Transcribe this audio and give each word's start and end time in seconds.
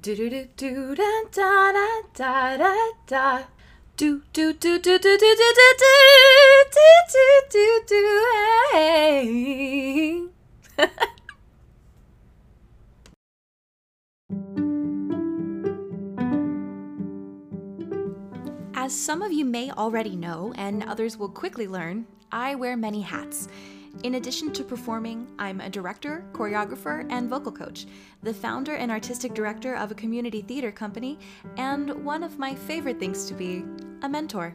Do 0.00 0.14
do 0.14 0.30
do 0.30 0.46
do 0.56 0.94
da 0.94 1.24
da 1.32 1.72
da 1.72 1.88
da 2.14 2.56
da 2.56 2.74
da. 3.08 3.42
Do 3.96 4.22
do 4.32 4.52
do 4.52 4.78
do 4.78 4.96
do 4.96 5.18
do 5.18 5.18
do 5.18 5.34
do 5.34 5.74
do 5.80 5.94
do 6.70 6.86
do 7.10 7.26
do 7.50 7.82
do 7.88 8.24
hey. 8.72 10.22
As 18.74 18.94
some 18.94 19.22
of 19.22 19.32
you 19.32 19.44
may 19.44 19.72
already 19.72 20.14
know, 20.14 20.52
and 20.56 20.84
others 20.84 21.16
will 21.16 21.28
quickly 21.28 21.66
learn, 21.66 22.06
I 22.30 22.54
wear 22.54 22.76
many 22.76 23.00
hats. 23.00 23.48
In 24.04 24.14
addition 24.14 24.52
to 24.52 24.64
performing, 24.64 25.26
I'm 25.38 25.60
a 25.60 25.68
director, 25.68 26.24
choreographer, 26.32 27.06
and 27.10 27.28
vocal 27.28 27.52
coach, 27.52 27.86
the 28.22 28.32
founder 28.32 28.74
and 28.74 28.90
artistic 28.90 29.34
director 29.34 29.74
of 29.74 29.90
a 29.90 29.94
community 29.94 30.42
theater 30.42 30.70
company, 30.70 31.18
and 31.56 32.04
one 32.04 32.22
of 32.22 32.38
my 32.38 32.54
favorite 32.54 33.00
things 33.00 33.26
to 33.26 33.34
be 33.34 33.64
a 34.02 34.08
mentor. 34.08 34.54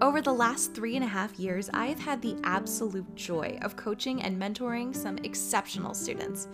Over 0.00 0.20
the 0.20 0.32
last 0.32 0.74
three 0.74 0.96
and 0.96 1.04
a 1.04 1.08
half 1.08 1.38
years, 1.38 1.70
I've 1.72 2.00
had 2.00 2.20
the 2.20 2.36
absolute 2.42 3.14
joy 3.14 3.58
of 3.62 3.76
coaching 3.76 4.22
and 4.22 4.40
mentoring 4.40 4.94
some 4.94 5.18
exceptional 5.18 5.94
students. 5.94 6.48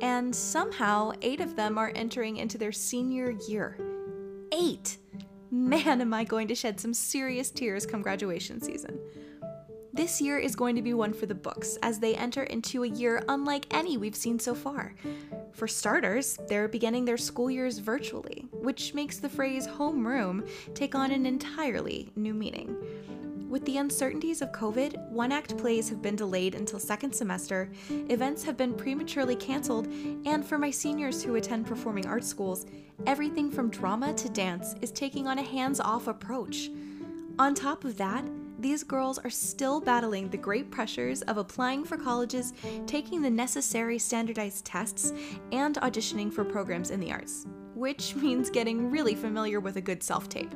And 0.00 0.34
somehow, 0.34 1.12
eight 1.22 1.40
of 1.40 1.56
them 1.56 1.78
are 1.78 1.92
entering 1.94 2.38
into 2.38 2.58
their 2.58 2.72
senior 2.72 3.30
year. 3.48 3.78
Eight! 4.52 4.98
Man, 5.52 6.00
am 6.00 6.14
I 6.14 6.24
going 6.24 6.48
to 6.48 6.54
shed 6.54 6.80
some 6.80 6.94
serious 6.94 7.50
tears 7.50 7.86
come 7.86 8.02
graduation 8.02 8.60
season. 8.60 8.98
This 9.92 10.20
year 10.20 10.38
is 10.38 10.54
going 10.54 10.76
to 10.76 10.82
be 10.82 10.94
one 10.94 11.12
for 11.12 11.26
the 11.26 11.34
books 11.34 11.76
as 11.82 11.98
they 11.98 12.14
enter 12.14 12.44
into 12.44 12.84
a 12.84 12.88
year 12.88 13.24
unlike 13.28 13.66
any 13.72 13.96
we've 13.96 14.14
seen 14.14 14.38
so 14.38 14.54
far. 14.54 14.94
For 15.52 15.66
starters, 15.66 16.38
they're 16.48 16.68
beginning 16.68 17.04
their 17.04 17.16
school 17.16 17.50
years 17.50 17.78
virtually, 17.78 18.46
which 18.52 18.94
makes 18.94 19.18
the 19.18 19.28
phrase 19.28 19.66
homeroom 19.66 20.48
take 20.74 20.94
on 20.94 21.10
an 21.10 21.26
entirely 21.26 22.12
new 22.14 22.32
meaning. 22.32 22.76
With 23.48 23.64
the 23.64 23.78
uncertainties 23.78 24.42
of 24.42 24.52
COVID, 24.52 25.10
one 25.10 25.32
act 25.32 25.58
plays 25.58 25.88
have 25.88 26.00
been 26.00 26.14
delayed 26.14 26.54
until 26.54 26.78
second 26.78 27.12
semester, 27.12 27.68
events 27.90 28.44
have 28.44 28.56
been 28.56 28.74
prematurely 28.74 29.34
canceled, 29.34 29.88
and 30.24 30.46
for 30.46 30.56
my 30.56 30.70
seniors 30.70 31.20
who 31.20 31.34
attend 31.34 31.66
performing 31.66 32.06
arts 32.06 32.28
schools, 32.28 32.64
everything 33.06 33.50
from 33.50 33.68
drama 33.68 34.14
to 34.14 34.28
dance 34.28 34.76
is 34.82 34.92
taking 34.92 35.26
on 35.26 35.40
a 35.40 35.42
hands 35.42 35.80
off 35.80 36.06
approach. 36.06 36.70
On 37.40 37.52
top 37.52 37.84
of 37.84 37.96
that, 37.96 38.24
these 38.60 38.84
girls 38.84 39.18
are 39.18 39.30
still 39.30 39.80
battling 39.80 40.28
the 40.28 40.36
great 40.36 40.70
pressures 40.70 41.22
of 41.22 41.38
applying 41.38 41.82
for 41.82 41.96
colleges, 41.96 42.52
taking 42.86 43.22
the 43.22 43.30
necessary 43.30 43.98
standardized 43.98 44.66
tests, 44.66 45.14
and 45.50 45.76
auditioning 45.76 46.30
for 46.30 46.44
programs 46.44 46.90
in 46.90 47.00
the 47.00 47.10
arts, 47.10 47.46
which 47.74 48.14
means 48.16 48.50
getting 48.50 48.90
really 48.90 49.14
familiar 49.14 49.60
with 49.60 49.76
a 49.76 49.80
good 49.80 50.02
self 50.02 50.28
tape. 50.28 50.54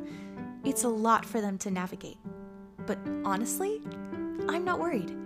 It's 0.65 0.85
a 0.85 0.89
lot 0.89 1.25
for 1.25 1.41
them 1.41 1.57
to 1.59 1.71
navigate. 1.71 2.19
But 2.87 2.99
honestly, 3.25 3.81
I'm 4.49 4.65
not 4.65 4.81
worried. 4.81 5.17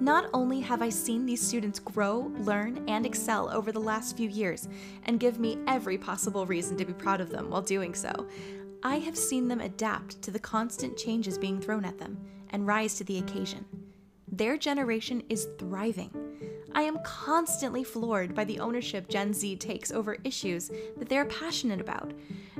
Not 0.00 0.28
only 0.34 0.60
have 0.60 0.82
I 0.82 0.88
seen 0.88 1.24
these 1.24 1.40
students 1.40 1.78
grow, 1.78 2.32
learn, 2.38 2.84
and 2.88 3.06
excel 3.06 3.48
over 3.50 3.72
the 3.72 3.80
last 3.80 4.16
few 4.16 4.28
years, 4.28 4.68
and 5.04 5.20
give 5.20 5.38
me 5.38 5.58
every 5.66 5.98
possible 5.98 6.46
reason 6.46 6.76
to 6.78 6.84
be 6.84 6.92
proud 6.92 7.20
of 7.20 7.30
them 7.30 7.48
while 7.48 7.62
doing 7.62 7.94
so, 7.94 8.26
I 8.86 8.96
have 8.96 9.16
seen 9.16 9.48
them 9.48 9.62
adapt 9.62 10.20
to 10.20 10.30
the 10.30 10.38
constant 10.38 10.98
changes 10.98 11.38
being 11.38 11.58
thrown 11.58 11.86
at 11.86 11.98
them 11.98 12.18
and 12.50 12.66
rise 12.66 12.96
to 12.96 13.04
the 13.04 13.16
occasion. 13.16 13.64
Their 14.30 14.58
generation 14.58 15.22
is 15.30 15.48
thriving. 15.58 16.10
I 16.74 16.82
am 16.82 16.98
constantly 17.02 17.82
floored 17.82 18.34
by 18.34 18.44
the 18.44 18.60
ownership 18.60 19.08
Gen 19.08 19.32
Z 19.32 19.56
takes 19.56 19.90
over 19.90 20.18
issues 20.22 20.70
that 20.98 21.08
they 21.08 21.16
are 21.16 21.24
passionate 21.24 21.80
about. 21.80 22.12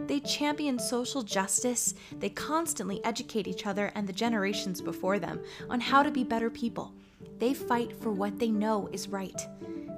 They 0.06 0.20
champion 0.20 0.78
social 0.78 1.22
justice, 1.22 1.94
they 2.20 2.30
constantly 2.30 3.04
educate 3.04 3.46
each 3.46 3.66
other 3.66 3.92
and 3.94 4.06
the 4.06 4.12
generations 4.12 4.80
before 4.80 5.18
them 5.18 5.42
on 5.68 5.78
how 5.78 6.02
to 6.02 6.10
be 6.10 6.24
better 6.24 6.48
people. 6.48 6.94
They 7.38 7.52
fight 7.52 8.00
for 8.00 8.12
what 8.12 8.38
they 8.38 8.50
know 8.50 8.88
is 8.92 9.08
right. 9.08 9.46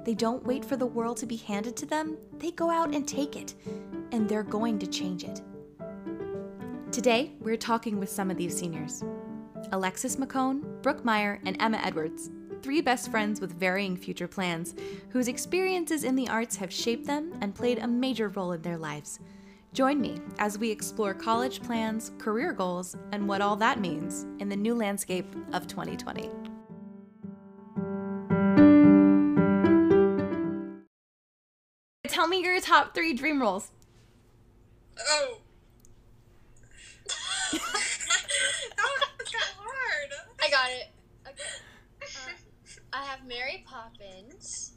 They 0.03 0.13
don't 0.13 0.45
wait 0.45 0.65
for 0.65 0.75
the 0.75 0.85
world 0.85 1.15
to 1.17 1.25
be 1.25 1.37
handed 1.37 1.77
to 1.77 1.85
them, 1.85 2.17
they 2.37 2.51
go 2.51 2.69
out 2.69 2.93
and 2.93 3.07
take 3.07 3.37
it, 3.37 3.53
and 4.11 4.27
they're 4.27 4.43
going 4.43 4.77
to 4.79 4.87
change 4.87 5.23
it. 5.23 5.41
Today, 6.91 7.31
we're 7.41 7.57
talking 7.57 7.99
with 7.99 8.09
some 8.09 8.31
of 8.31 8.37
these 8.37 8.57
seniors 8.57 9.03
Alexis 9.73 10.15
McCone, 10.15 10.81
Brooke 10.81 11.03
Meyer, 11.03 11.39
and 11.45 11.61
Emma 11.61 11.79
Edwards, 11.83 12.29
three 12.61 12.81
best 12.81 13.11
friends 13.11 13.41
with 13.41 13.51
varying 13.59 13.97
future 13.97 14.27
plans, 14.27 14.73
whose 15.09 15.27
experiences 15.27 16.05
in 16.05 16.15
the 16.15 16.29
arts 16.29 16.55
have 16.55 16.71
shaped 16.71 17.05
them 17.05 17.33
and 17.41 17.53
played 17.53 17.79
a 17.79 17.87
major 17.87 18.29
role 18.29 18.53
in 18.53 18.61
their 18.61 18.77
lives. 18.77 19.19
Join 19.73 19.99
me 19.99 20.19
as 20.39 20.57
we 20.57 20.71
explore 20.71 21.13
college 21.13 21.61
plans, 21.61 22.13
career 22.17 22.53
goals, 22.53 22.95
and 23.11 23.27
what 23.27 23.41
all 23.41 23.57
that 23.57 23.81
means 23.81 24.25
in 24.39 24.47
the 24.47 24.55
new 24.55 24.73
landscape 24.73 25.27
of 25.51 25.67
2020. 25.67 26.31
Tell 32.07 32.27
me 32.27 32.41
your 32.41 32.59
top 32.61 32.95
three 32.95 33.13
dream 33.13 33.41
roles. 33.41 33.71
Oh. 34.99 35.37
that 37.51 37.61
was 37.61 39.29
kind 39.31 39.43
of 39.43 39.57
hard. 39.57 40.09
I 40.41 40.46
got 40.57 40.71
it. 40.71 40.89
Okay. 41.27 41.43
Uh, 42.01 42.31
I 42.93 43.03
have 43.05 43.25
Mary 43.27 43.65
Poppins. 43.67 44.73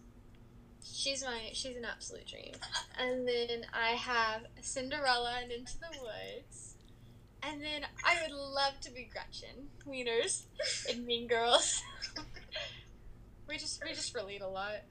She's 0.84 1.24
my 1.24 1.50
she's 1.52 1.76
an 1.76 1.84
absolute 1.84 2.26
dream. 2.26 2.52
And 2.98 3.26
then 3.26 3.66
I 3.72 3.91
have 3.91 4.42
Cinderella 4.60 5.38
and 5.42 5.52
Into 5.52 5.78
the 5.78 5.98
Woods. 6.00 6.74
And 7.42 7.62
then 7.62 7.86
I 8.04 8.16
would 8.22 8.36
love 8.36 8.78
to 8.82 8.91
be 8.91 9.08
Gretchen 9.10 9.68
Wieners 9.86 10.44
in 10.91 11.06
Mean 11.06 11.26
Girls. 11.26 11.82
we 13.48 13.56
just 13.56 13.82
we 13.82 13.94
just 13.94 14.14
relate 14.14 14.42
a 14.42 14.48
lot. 14.48 14.82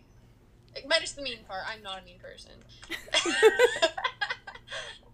Minus 0.88 1.12
the 1.12 1.22
mean 1.22 1.40
part. 1.48 1.64
I'm 1.68 1.84
not 1.84 2.02
a 2.02 2.06
mean 2.06 2.20
person. 2.20 2.52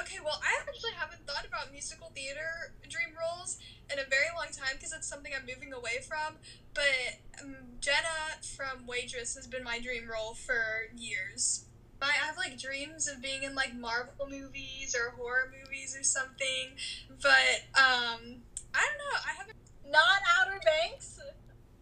Okay, 0.00 0.18
well, 0.24 0.40
I 0.42 0.60
actually 0.66 0.92
haven't 0.98 1.26
thought 1.26 1.46
about 1.46 1.70
musical 1.72 2.10
theater 2.14 2.74
dream 2.88 3.14
roles 3.14 3.58
in 3.92 3.98
a 3.98 4.04
very 4.08 4.30
long 4.34 4.48
time 4.52 4.74
because 4.76 4.92
it's 4.92 5.06
something 5.08 5.32
I'm 5.34 5.46
moving 5.46 5.72
away 5.72 6.02
from. 6.06 6.36
But 6.74 7.20
um, 7.42 7.56
Jenna 7.80 8.42
from 8.56 8.86
Waitress 8.86 9.34
has 9.36 9.46
been 9.46 9.62
my 9.62 9.78
dream 9.80 10.08
role 10.10 10.34
for 10.34 10.90
years. 10.96 11.66
I 12.02 12.06
I 12.08 12.26
have 12.26 12.36
like 12.36 12.58
dreams 12.58 13.08
of 13.08 13.22
being 13.22 13.42
in 13.44 13.54
like 13.54 13.74
Marvel 13.74 14.28
movies 14.28 14.94
or 14.94 15.10
horror 15.16 15.50
movies 15.50 15.96
or 15.98 16.02
something. 16.02 16.76
But 17.22 17.64
um, 17.74 18.42
I 18.74 18.82
don't 18.84 18.98
know. 19.00 19.16
I 19.24 19.32
haven't. 19.38 19.56
Not 19.90 20.20
Outer 20.40 20.60
Banks. 20.64 21.20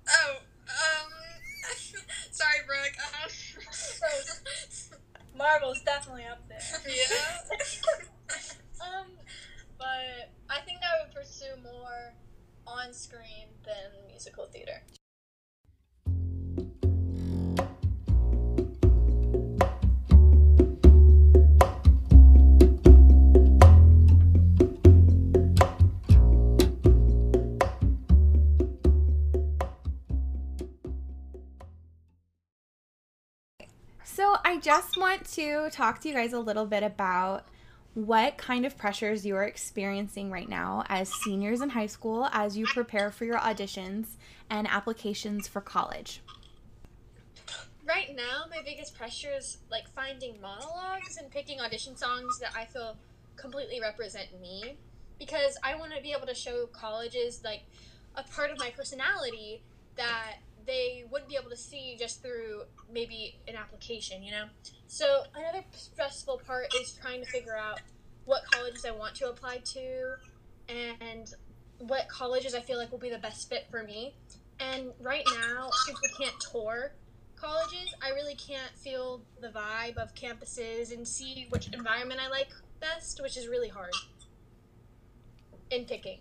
Oh, 0.08 0.36
um, 0.68 1.12
sorry, 2.30 2.58
Brooke. 2.66 2.96
Um, 3.24 3.30
Marvel's 5.38 5.80
definitely 5.82 6.24
up 6.26 6.46
there. 6.48 6.58
yeah. 6.86 7.21
To 35.32 35.68
talk 35.70 36.00
to 36.00 36.08
you 36.08 36.14
guys 36.14 36.32
a 36.32 36.38
little 36.38 36.66
bit 36.66 36.82
about 36.82 37.46
what 37.94 38.38
kind 38.38 38.64
of 38.64 38.78
pressures 38.78 39.26
you're 39.26 39.42
experiencing 39.42 40.30
right 40.30 40.48
now 40.48 40.84
as 40.88 41.12
seniors 41.12 41.60
in 41.60 41.70
high 41.70 41.86
school 41.86 42.28
as 42.32 42.56
you 42.56 42.66
prepare 42.66 43.10
for 43.10 43.24
your 43.24 43.38
auditions 43.38 44.06
and 44.48 44.66
applications 44.66 45.46
for 45.46 45.60
college. 45.60 46.22
Right 47.86 48.14
now, 48.14 48.44
my 48.48 48.62
biggest 48.64 48.96
pressure 48.96 49.32
is 49.36 49.58
like 49.70 49.88
finding 49.88 50.40
monologues 50.40 51.18
and 51.18 51.30
picking 51.30 51.60
audition 51.60 51.96
songs 51.96 52.38
that 52.38 52.52
I 52.56 52.64
feel 52.64 52.96
completely 53.36 53.80
represent 53.80 54.28
me 54.40 54.76
because 55.18 55.58
I 55.62 55.74
want 55.74 55.92
to 55.94 56.02
be 56.02 56.12
able 56.12 56.26
to 56.26 56.34
show 56.34 56.66
colleges 56.72 57.42
like 57.44 57.62
a 58.14 58.22
part 58.22 58.50
of 58.50 58.58
my 58.58 58.70
personality 58.70 59.62
that 59.96 60.36
they 60.66 61.04
wouldn't 61.10 61.28
be 61.30 61.36
able 61.36 61.50
to 61.50 61.56
see 61.56 61.96
just 61.98 62.22
through 62.22 62.62
maybe 62.92 63.38
an 63.48 63.56
application, 63.56 64.22
you 64.22 64.30
know? 64.30 64.44
So, 64.86 65.22
another 65.34 65.64
stressful 65.72 66.42
part 66.46 66.66
is 66.80 66.98
trying 67.00 67.24
to 67.24 67.30
figure 67.30 67.56
out 67.56 67.80
what 68.24 68.42
colleges 68.50 68.84
I 68.84 68.90
want 68.92 69.14
to 69.16 69.30
apply 69.30 69.58
to 69.58 70.14
and 70.68 71.32
what 71.78 72.08
colleges 72.08 72.54
I 72.54 72.60
feel 72.60 72.78
like 72.78 72.92
will 72.92 72.98
be 72.98 73.10
the 73.10 73.18
best 73.18 73.48
fit 73.48 73.66
for 73.70 73.82
me. 73.82 74.14
And 74.60 74.92
right 75.00 75.24
now, 75.40 75.70
since 75.86 75.98
we 76.00 76.24
can't 76.24 76.38
tour, 76.52 76.92
colleges, 77.36 77.92
I 78.00 78.10
really 78.10 78.36
can't 78.36 78.72
feel 78.76 79.22
the 79.40 79.48
vibe 79.48 79.96
of 79.96 80.14
campuses 80.14 80.92
and 80.92 81.06
see 81.06 81.46
which 81.50 81.68
environment 81.72 82.20
I 82.22 82.28
like 82.28 82.48
best, 82.80 83.20
which 83.22 83.36
is 83.36 83.48
really 83.48 83.68
hard 83.68 83.92
in 85.70 85.84
picking. 85.84 86.18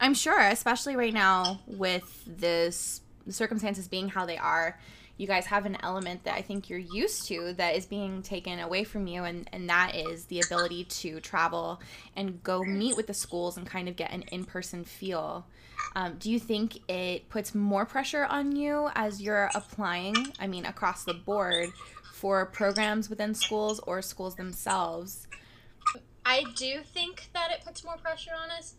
I'm 0.00 0.14
sure, 0.14 0.40
especially 0.40 0.96
right 0.96 1.14
now 1.14 1.60
with 1.66 2.24
this 2.26 3.01
the 3.26 3.32
circumstances 3.32 3.88
being 3.88 4.08
how 4.08 4.26
they 4.26 4.38
are, 4.38 4.78
you 5.16 5.26
guys 5.26 5.46
have 5.46 5.66
an 5.66 5.76
element 5.82 6.24
that 6.24 6.34
I 6.34 6.42
think 6.42 6.70
you're 6.70 6.78
used 6.78 7.28
to 7.28 7.52
that 7.54 7.76
is 7.76 7.86
being 7.86 8.22
taken 8.22 8.58
away 8.58 8.84
from 8.84 9.06
you, 9.06 9.24
and, 9.24 9.48
and 9.52 9.68
that 9.68 9.94
is 9.94 10.24
the 10.26 10.40
ability 10.40 10.84
to 10.84 11.20
travel 11.20 11.80
and 12.16 12.42
go 12.42 12.62
meet 12.64 12.96
with 12.96 13.06
the 13.06 13.14
schools 13.14 13.56
and 13.56 13.66
kind 13.66 13.88
of 13.88 13.96
get 13.96 14.10
an 14.10 14.22
in 14.32 14.44
person 14.44 14.84
feel. 14.84 15.46
Um, 15.94 16.16
do 16.18 16.30
you 16.30 16.38
think 16.38 16.78
it 16.88 17.28
puts 17.28 17.54
more 17.54 17.84
pressure 17.84 18.24
on 18.24 18.56
you 18.56 18.88
as 18.94 19.20
you're 19.20 19.50
applying, 19.54 20.16
I 20.40 20.46
mean, 20.46 20.64
across 20.64 21.04
the 21.04 21.14
board 21.14 21.70
for 22.14 22.46
programs 22.46 23.10
within 23.10 23.34
schools 23.34 23.80
or 23.80 24.00
schools 24.00 24.36
themselves? 24.36 25.26
I 26.24 26.44
do 26.56 26.80
think 26.94 27.28
that 27.34 27.50
it 27.50 27.64
puts 27.64 27.84
more 27.84 27.96
pressure 27.96 28.30
on 28.40 28.50
us 28.50 28.74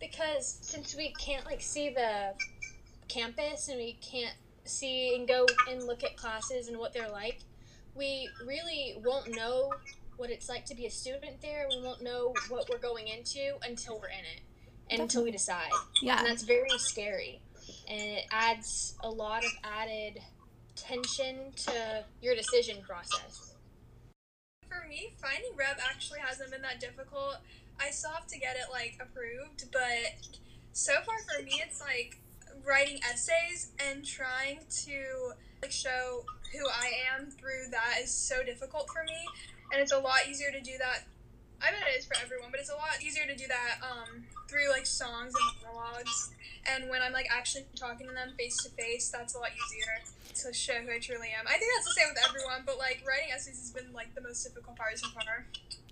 because 0.00 0.58
since 0.60 0.96
we 0.96 1.12
can't 1.12 1.46
like 1.46 1.60
see 1.60 1.90
the 1.90 2.32
campus 3.10 3.68
and 3.68 3.78
we 3.78 3.98
can't 4.00 4.34
see 4.64 5.14
and 5.16 5.26
go 5.26 5.46
and 5.68 5.84
look 5.84 6.04
at 6.04 6.16
classes 6.16 6.68
and 6.68 6.78
what 6.78 6.92
they're 6.92 7.10
like, 7.10 7.40
we 7.94 8.28
really 8.46 8.96
won't 9.04 9.34
know 9.34 9.72
what 10.16 10.30
it's 10.30 10.48
like 10.48 10.64
to 10.66 10.74
be 10.74 10.86
a 10.86 10.90
student 10.90 11.40
there. 11.42 11.66
We 11.68 11.82
won't 11.82 12.02
know 12.02 12.34
what 12.48 12.68
we're 12.70 12.78
going 12.78 13.08
into 13.08 13.56
until 13.66 13.98
we're 13.98 14.08
in 14.08 14.24
it 14.36 14.42
and 14.90 15.02
until 15.02 15.24
we 15.24 15.30
decide. 15.30 15.70
Yeah. 16.02 16.18
And 16.18 16.26
that's 16.26 16.42
very 16.42 16.78
scary. 16.78 17.40
And 17.88 18.00
it 18.00 18.24
adds 18.30 18.94
a 19.02 19.10
lot 19.10 19.44
of 19.44 19.50
added 19.64 20.20
tension 20.76 21.52
to 21.56 22.04
your 22.22 22.34
decision 22.34 22.78
process. 22.86 23.54
For 24.68 24.86
me, 24.88 25.14
finding 25.20 25.50
rep 25.56 25.80
actually 25.90 26.20
hasn't 26.20 26.50
been 26.52 26.62
that 26.62 26.80
difficult. 26.80 27.36
I 27.80 27.90
still 27.90 28.10
have 28.10 28.26
to 28.28 28.38
get 28.38 28.56
it 28.56 28.70
like 28.70 28.98
approved, 29.00 29.64
but 29.72 30.28
so 30.72 30.92
far 31.04 31.16
for 31.26 31.42
me, 31.42 31.60
it's 31.66 31.80
like 31.80 32.20
writing 32.66 33.00
essays 33.10 33.72
and 33.88 34.04
trying 34.04 34.60
to 34.86 35.32
like 35.62 35.72
show 35.72 36.24
who 36.52 36.66
I 36.68 36.90
am 37.16 37.30
through 37.30 37.70
that 37.70 37.98
is 38.02 38.10
so 38.10 38.42
difficult 38.42 38.88
for 38.90 39.04
me, 39.04 39.18
and 39.72 39.80
it's 39.80 39.92
a 39.92 39.98
lot 39.98 40.26
easier 40.28 40.50
to 40.50 40.60
do 40.60 40.72
that. 40.78 41.04
I 41.62 41.70
bet 41.70 41.84
it 41.94 41.98
is 41.98 42.06
for 42.06 42.16
everyone, 42.22 42.50
but 42.50 42.60
it's 42.60 42.70
a 42.70 42.76
lot 42.76 43.02
easier 43.04 43.26
to 43.26 43.36
do 43.36 43.46
that 43.48 43.84
um, 43.84 44.24
through 44.48 44.70
like 44.70 44.86
songs 44.86 45.34
and 45.36 45.44
monologues. 45.60 46.32
And 46.64 46.88
when 46.88 47.02
I'm 47.02 47.12
like 47.12 47.28
actually 47.30 47.64
talking 47.76 48.08
to 48.08 48.14
them 48.14 48.32
face 48.38 48.56
to 48.64 48.70
face, 48.70 49.10
that's 49.10 49.34
a 49.34 49.38
lot 49.38 49.50
easier 49.52 50.00
to 50.42 50.54
show 50.56 50.80
who 50.80 50.90
I 50.90 50.98
truly 50.98 51.28
am. 51.36 51.44
I 51.46 51.60
think 51.60 51.70
that's 51.76 51.92
the 51.92 52.00
same 52.00 52.08
with 52.08 52.24
everyone, 52.24 52.64
but 52.64 52.78
like 52.78 53.04
writing 53.06 53.28
essays 53.34 53.60
has 53.60 53.70
been 53.70 53.92
like 53.92 54.14
the 54.14 54.22
most 54.22 54.42
difficult 54.42 54.76
part 54.76 54.98
so 54.98 55.08
far. 55.08 55.46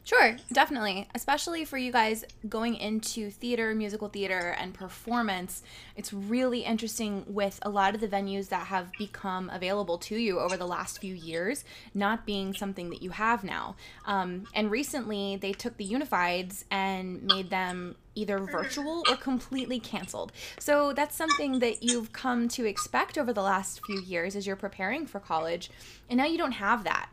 Sure, 0.08 0.38
definitely. 0.50 1.06
Especially 1.14 1.66
for 1.66 1.76
you 1.76 1.92
guys 1.92 2.24
going 2.48 2.76
into 2.76 3.30
theater, 3.30 3.74
musical 3.74 4.08
theater, 4.08 4.56
and 4.58 4.72
performance. 4.72 5.62
It's 5.96 6.14
really 6.14 6.60
interesting 6.60 7.24
with 7.26 7.58
a 7.60 7.68
lot 7.68 7.94
of 7.94 8.00
the 8.00 8.08
venues 8.08 8.48
that 8.48 8.68
have 8.68 8.90
become 8.92 9.50
available 9.52 9.98
to 9.98 10.16
you 10.16 10.40
over 10.40 10.56
the 10.56 10.66
last 10.66 10.98
few 10.98 11.12
years, 11.12 11.62
not 11.92 12.24
being 12.24 12.54
something 12.54 12.88
that 12.88 13.02
you 13.02 13.10
have 13.10 13.44
now. 13.44 13.76
Um, 14.06 14.46
and 14.54 14.70
recently, 14.70 15.36
they 15.36 15.52
took 15.52 15.76
the 15.76 15.86
Unifieds 15.86 16.64
and 16.70 17.22
made 17.24 17.50
them 17.50 17.94
either 18.14 18.38
virtual 18.38 19.04
or 19.10 19.16
completely 19.16 19.78
canceled. 19.78 20.32
So 20.58 20.94
that's 20.94 21.16
something 21.16 21.58
that 21.58 21.82
you've 21.82 22.14
come 22.14 22.48
to 22.48 22.64
expect 22.64 23.18
over 23.18 23.34
the 23.34 23.42
last 23.42 23.84
few 23.84 24.00
years 24.00 24.36
as 24.36 24.46
you're 24.46 24.56
preparing 24.56 25.06
for 25.06 25.20
college. 25.20 25.70
And 26.08 26.16
now 26.16 26.24
you 26.24 26.38
don't 26.38 26.52
have 26.52 26.84
that. 26.84 27.10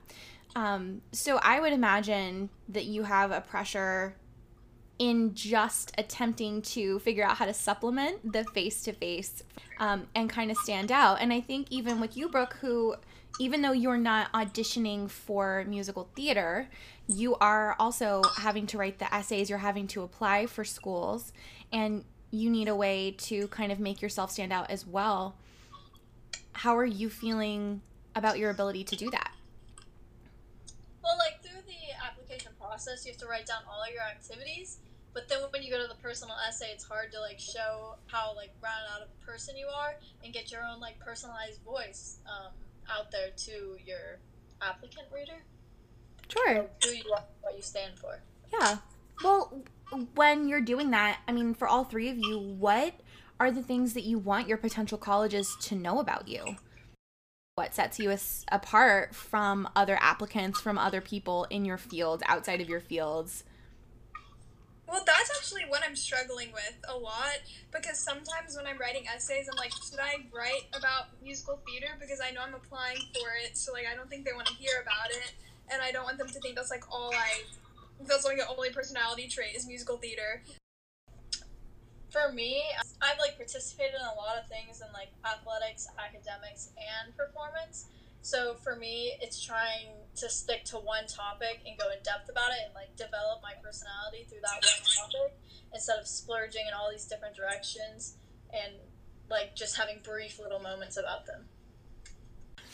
Um, 0.56 1.02
so 1.12 1.38
I 1.42 1.60
would 1.60 1.74
imagine 1.74 2.50
that 2.70 2.86
you 2.86 3.04
have 3.04 3.32
a 3.32 3.42
pressure 3.42 4.16
in 4.98 5.34
just 5.34 5.92
attempting 5.98 6.62
to 6.62 7.00
figure 7.00 7.26
out 7.26 7.36
how 7.36 7.46
to 7.46 7.54
supplement 7.54 8.32
the 8.32 8.46
face 8.46 8.82
to 8.84 8.94
face 8.94 9.44
and 9.80 10.30
kind 10.30 10.50
of 10.50 10.58
stand 10.58 10.92
out. 10.92 11.20
And 11.20 11.34
I 11.34 11.42
think 11.42 11.68
even 11.70 12.00
with 12.00 12.16
you, 12.16 12.30
Brooke, 12.30 12.56
who 12.62 12.96
even 13.38 13.62
though 13.62 13.74
you're 13.74 13.98
not 13.98 14.32
auditioning 14.32 15.10
for 15.10 15.66
musical 15.68 16.08
theater, 16.16 16.70
you 17.08 17.36
are 17.36 17.76
also 17.78 18.22
having 18.38 18.66
to 18.68 18.78
write 18.78 19.00
the 19.00 19.14
essays, 19.14 19.50
you're 19.50 19.60
having 19.60 19.88
to 19.88 20.04
apply 20.04 20.46
for 20.46 20.64
schools, 20.64 21.34
and 21.74 22.06
you 22.32 22.50
need 22.50 22.70
a 22.70 22.76
way 22.76 23.12
to 23.18 23.50
kind 23.50 23.74
of 23.74 23.80
make 23.80 24.02
yourself 24.02 24.32
stand 24.32 24.54
out 24.54 24.70
as 24.72 24.88
well. 24.88 25.36
How 26.54 26.78
are 26.78 26.86
you 26.86 27.10
feeling 27.10 27.82
about 28.16 28.40
your 28.40 28.50
ability 28.50 28.86
to 28.86 28.96
do 28.96 29.10
that? 29.12 29.32
Well, 31.04 31.18
like 31.20 31.44
through 31.44 31.62
the 31.68 32.06
application 32.06 32.54
process, 32.76 33.06
you 33.06 33.12
have 33.14 33.20
to 33.20 33.28
write 33.28 33.46
down 33.46 33.60
all 33.70 33.90
your 33.92 34.04
activities. 34.04 34.80
But 35.14 35.30
then 35.30 35.40
when 35.52 35.64
you 35.64 35.72
go 35.72 35.82
to 35.82 35.88
the 35.88 36.02
personal 36.02 36.36
essay, 36.46 36.72
it's 36.74 36.84
hard 36.84 37.10
to 37.14 37.22
like 37.22 37.40
show 37.40 37.96
how 38.08 38.36
like 38.36 38.52
rounded 38.62 38.92
out 38.94 39.08
a 39.08 39.26
person 39.26 39.56
you 39.56 39.68
are 39.68 39.96
and 40.24 40.34
get 40.34 40.52
your 40.52 40.62
own 40.62 40.82
like 40.82 41.00
personalized 41.00 41.62
voice 41.64 42.20
um, 42.26 42.52
out 42.92 43.12
there 43.12 43.30
to 43.46 43.78
your 43.86 44.20
applicant 44.62 45.08
reader. 45.14 45.42
Sure. 46.28 46.66
Who 46.84 46.92
you 46.92 47.14
are, 47.14 47.24
what 47.42 47.56
you 47.56 47.62
stand 47.62 47.98
for. 47.98 48.20
Yeah. 48.52 48.80
Well, 49.24 49.64
when 50.16 50.50
you're 50.50 50.60
doing 50.60 50.92
that, 50.92 51.20
I 51.30 51.32
mean, 51.32 51.54
for 51.54 51.70
all 51.70 51.86
three 51.86 52.10
of 52.10 52.18
you, 52.18 52.38
what 52.38 52.94
are 53.40 53.52
the 53.52 53.64
things 53.64 53.94
that 53.94 54.04
you 54.04 54.20
want 54.20 54.50
your 54.50 54.58
potential 54.58 54.98
colleges 54.98 55.56
to 55.62 55.76
know 55.76 56.00
about 56.00 56.28
you? 56.28 56.58
What 57.56 57.74
sets 57.74 58.00
you 58.00 58.12
as, 58.12 58.46
apart 58.52 59.16
from 59.16 59.68
other 59.78 59.98
applicants, 60.02 60.60
from 60.60 60.78
other 60.78 61.00
people 61.00 61.48
in 61.50 61.64
your 61.64 61.78
field, 61.78 62.22
outside 62.26 62.60
of 62.60 62.68
your 62.68 62.82
fields? 62.82 63.46
Well, 64.90 65.02
that's 65.06 65.32
actually 65.38 65.64
what 65.70 65.82
I'm 65.88 65.96
struggling 65.96 66.52
with 66.52 66.76
a 66.88 66.98
lot 66.98 67.40
because 67.72 67.98
sometimes 67.98 68.58
when 68.58 68.68
I'm 68.68 68.78
writing 68.78 69.06
essays, 69.08 69.48
I'm 69.50 69.58
like, 69.58 69.72
should 69.72 70.00
I 70.00 70.26
write 70.36 70.68
about 70.78 71.06
musical 71.24 71.60
theater? 71.66 71.96
Because 72.00 72.20
I 72.22 72.32
know 72.32 72.42
I'm 72.46 72.54
applying 72.54 72.98
for 73.14 73.30
it, 73.46 73.58
so 73.58 73.72
like 73.72 73.86
I 73.92 73.96
don't 73.96 74.10
think 74.10 74.26
they 74.26 74.34
want 74.34 74.48
to 74.48 74.54
hear 74.56 74.82
about 74.82 75.10
it, 75.10 75.34
and 75.72 75.82
I 75.82 75.92
don't 75.92 76.04
want 76.04 76.18
them 76.18 76.28
to 76.28 76.40
think 76.42 76.58
that's 76.58 76.70
like 76.70 76.84
all 76.92 77.12
I, 77.16 77.44
that's 78.06 78.26
like 78.26 78.38
the 78.38 78.48
only 78.50 78.70
personality 78.72 79.28
trait 79.28 79.56
is 79.56 79.66
musical 79.66 79.98
theater. 79.98 80.44
For 82.16 82.32
me, 82.32 82.64
I've 83.02 83.20
like 83.20 83.36
participated 83.36 83.96
in 84.00 84.08
a 84.08 84.16
lot 84.16 84.40
of 84.40 84.48
things 84.48 84.80
in 84.80 84.88
like 84.94 85.12
athletics, 85.28 85.86
academics, 86.00 86.72
and 86.80 87.12
performance. 87.18 87.88
So 88.22 88.56
for 88.64 88.78
me, 88.78 89.12
it's 89.20 89.44
trying 89.44 90.00
to 90.16 90.30
stick 90.30 90.64
to 90.72 90.78
one 90.78 91.08
topic 91.08 91.60
and 91.68 91.78
go 91.78 91.92
in 91.92 92.00
depth 92.04 92.30
about 92.30 92.52
it 92.52 92.64
and 92.64 92.74
like 92.74 92.96
develop 92.96 93.44
my 93.44 93.52
personality 93.62 94.24
through 94.30 94.40
that 94.48 94.64
one 94.64 95.12
topic 95.12 95.38
instead 95.74 96.00
of 96.00 96.08
splurging 96.08 96.64
in 96.66 96.74
all 96.74 96.90
these 96.90 97.04
different 97.04 97.36
directions 97.36 98.16
and 98.54 98.76
like 99.30 99.54
just 99.54 99.76
having 99.76 100.00
brief 100.02 100.40
little 100.40 100.62
moments 100.62 100.96
about 100.96 101.26
them. 101.26 101.44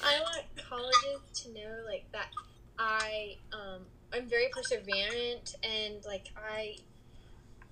I 0.05 0.21
want 0.21 0.45
colleges 0.69 1.41
to 1.41 1.53
know 1.53 1.81
like 1.89 2.05
that 2.13 2.29
I 2.77 3.37
um 3.51 3.81
I'm 4.13 4.29
very 4.29 4.49
perseverant 4.55 5.55
and 5.63 6.05
like 6.05 6.27
I 6.37 6.75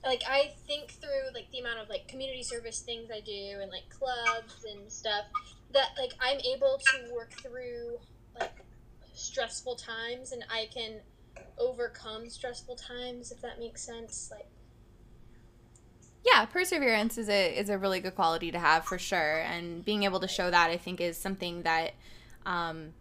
like 0.04 0.24
I 0.28 0.54
think 0.68 0.92
through 0.92 1.34
like 1.34 1.52
the 1.52 1.60
amount 1.60 1.80
of 1.80 1.90
like 1.90 2.08
community 2.08 2.44
service 2.44 2.80
things 2.80 3.10
I 3.14 3.20
do 3.20 3.60
and 3.62 3.70
like 3.72 3.90
clubs 3.90 4.66
and 4.70 4.92
stuff 4.92 5.26
that 5.74 5.90
like 5.98 6.14
I'm 6.20 6.40
able 6.40 6.80
to 6.80 7.14
work 7.14 7.34
through 7.42 8.00
like 8.40 8.64
stressful 9.14 9.76
times 9.76 10.32
and 10.32 10.44
I 10.50 10.70
can 10.74 11.00
overcome 11.58 12.30
stressful 12.30 12.76
times 12.76 13.32
if 13.32 13.42
that 13.42 13.60
makes 13.60 13.82
sense 13.82 14.30
like 14.32 14.48
yeah 16.26 16.46
perseverance 16.46 17.18
is 17.18 17.30
a 17.30 17.58
is 17.58 17.70
a 17.70 17.78
really 17.78 18.00
good 18.00 18.16
quality 18.16 18.52
to 18.52 18.60
have 18.60 18.86
for 18.86 18.98
sure 18.98 19.42
and 19.42 19.84
being 19.84 20.04
able 20.04 20.20
to 20.20 20.28
show 20.28 20.50
that 20.50 20.70
i 20.70 20.78
think 20.78 21.02
is 21.02 21.18
something 21.18 21.64
that 21.64 21.92
um, 22.46 22.94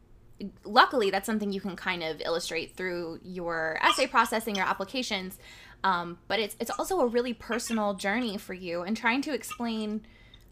luckily 0.64 1.11
that's 1.11 1.26
something 1.26 1.52
you 1.52 1.61
can 1.61 1.76
kind 1.76 2.02
of 2.02 2.21
illustrate 2.21 2.76
through 2.76 3.19
your 3.23 3.78
essay 3.83 4.07
processing 4.07 4.57
your 4.57 4.67
applications 4.67 5.38
um, 5.85 6.18
but 6.28 6.40
it's 6.40 6.56
it's 6.61 6.70
also 6.70 7.00
a 7.00 7.06
really 7.06 7.32
personal 7.32 7.94
journey 7.94 8.37
for 8.37 8.54
you 8.54 8.82
and 8.82 8.97
trying 8.97 9.23
to 9.23 9.35
explain 9.35 10.02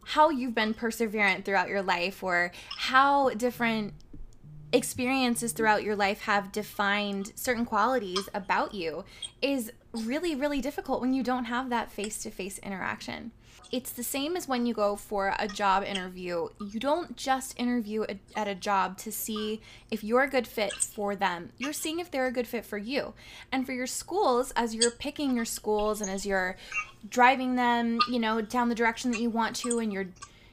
how 0.04 0.30
you've 0.30 0.54
been 0.54 0.73
perseverant 0.73 1.45
throughout 1.45 1.68
your 1.68 1.83
life 1.83 2.23
or 2.23 2.52
how 2.76 3.30
different 3.30 3.92
experiences 4.73 5.52
throughout 5.52 5.83
your 5.83 5.97
life 5.97 6.23
have 6.23 6.52
defined 6.52 7.33
certain 7.35 7.64
qualities 7.64 8.28
about 8.35 8.75
you 8.75 9.04
is 9.40 9.73
really 9.92 10.35
really 10.35 10.61
difficult 10.61 11.00
when 11.00 11.12
you 11.12 11.23
don't 11.23 11.47
have 11.47 11.71
that 11.71 11.90
face-to-face 11.90 12.59
interaction 12.59 13.33
it's 13.73 13.91
the 13.91 14.03
same 14.03 14.37
as 14.37 14.47
when 14.47 14.67
you 14.67 14.75
go 14.75 14.97
for 14.97 15.35
a 15.39 15.49
job 15.49 15.83
interview. 15.83 16.49
You 16.61 16.79
don't 16.79 17.17
just 17.17 17.59
interview 17.59 18.05
at 18.35 18.49
a 18.49 18.55
job 18.55 18.97
to 18.99 19.13
see 19.13 19.61
if 19.91 20.05
you're 20.05 20.23
a 20.23 20.31
good 20.31 20.47
fit 20.47 20.73
for 20.73 21.17
them. 21.17 21.51
You're 21.59 21.73
seeing 21.73 21.99
if 21.99 22.11
they're 22.11 22.27
a 22.27 22.33
good 22.33 22.47
fit 22.47 22.65
for 22.65 22.79
you. 22.79 23.15
And 23.51 23.67
for 23.67 23.73
your 23.73 23.87
schools, 23.87 24.53
as 24.57 24.75
you're 24.75 24.91
picking 24.91 25.35
your 25.35 25.45
schools 25.45 26.01
and 26.01 26.11
as 26.11 26.25
you're 26.25 26.57
driving 27.09 27.57
them, 27.57 27.99
you 28.11 28.19
know, 28.19 28.41
down 28.41 28.69
the 28.69 28.75
direction 28.75 29.11
that 29.11 29.21
you 29.21 29.31
want 29.31 29.57
to 29.57 29.79
and 29.79 29.93
you're 29.93 30.09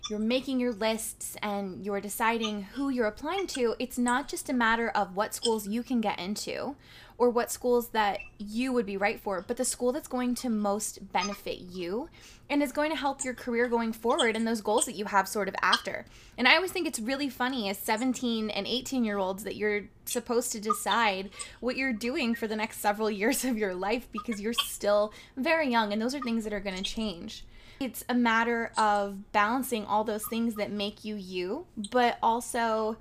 you're 0.10 0.20
making 0.20 0.60
your 0.60 0.74
lists 0.74 1.38
and 1.42 1.86
you're 1.86 2.02
deciding 2.02 2.64
who 2.64 2.90
you're 2.90 3.08
applying 3.08 3.48
to, 3.48 3.76
it's 3.80 3.98
not 3.98 4.28
just 4.28 4.50
a 4.50 4.54
matter 4.54 4.90
of 4.90 5.16
what 5.16 5.34
schools 5.34 5.68
you 5.68 5.82
can 5.82 6.02
get 6.02 6.20
into 6.20 6.76
or 7.18 7.30
what 7.30 7.52
schools 7.52 7.90
that 7.90 8.20
you 8.38 8.74
would 8.74 8.86
be 8.86 8.98
right 8.98 9.20
for, 9.20 9.44
but 9.48 9.56
the 9.56 9.64
school 9.64 9.92
that's 9.92 10.08
going 10.08 10.36
to 10.36 10.50
most 10.50 11.12
benefit 11.14 11.60
you 11.60 12.10
and 12.50 12.62
is 12.62 12.72
going 12.72 12.90
to 12.90 12.98
help 12.98 13.24
your 13.24 13.34
career 13.34 13.68
going 13.68 13.94
forward 13.94 14.36
and 14.36 14.46
those 14.46 14.62
goals 14.62 14.86
that 14.86 14.96
you 14.96 15.06
have 15.06 15.28
sort 15.28 15.48
of 15.48 15.56
after. 15.62 16.06
And 16.38 16.48
I 16.48 16.56
always 16.56 16.72
think 16.72 16.88
it's 16.88 17.00
really 17.00 17.30
funny 17.30 17.70
as 17.70 17.78
17 17.78 18.50
and 18.50 18.68
18 18.68 19.06
year 19.06 19.18
olds 19.18 19.44
that 19.44 19.56
you're 19.56 19.86
supposed 20.06 20.52
to 20.52 20.60
decide 20.60 21.30
what 21.60 21.78
you're 21.78 21.94
doing 21.94 22.36
for 22.36 22.48
the 22.48 22.56
next 22.56 22.80
several 22.80 23.10
years 23.12 23.46
of 23.46 23.58
your 23.58 23.74
life 23.74 24.08
because 24.12 24.42
you're 24.42 24.54
still 24.54 25.14
very 25.38 25.70
young 25.70 25.94
and 25.94 26.02
those 26.02 26.16
are 26.16 26.20
things 26.20 26.44
that 26.44 26.54
are 26.54 26.60
going 26.60 26.76
to 26.76 26.84
change. 26.84 27.46
It's 27.84 28.06
a 28.08 28.14
matter 28.14 28.72
of 28.78 29.32
balancing 29.34 29.86
all 29.86 30.06
those 30.06 30.26
things 30.26 30.56
that 30.56 30.72
make 30.72 31.04
you 31.04 31.16
you, 31.16 31.66
but 31.92 32.18
also 32.24 32.96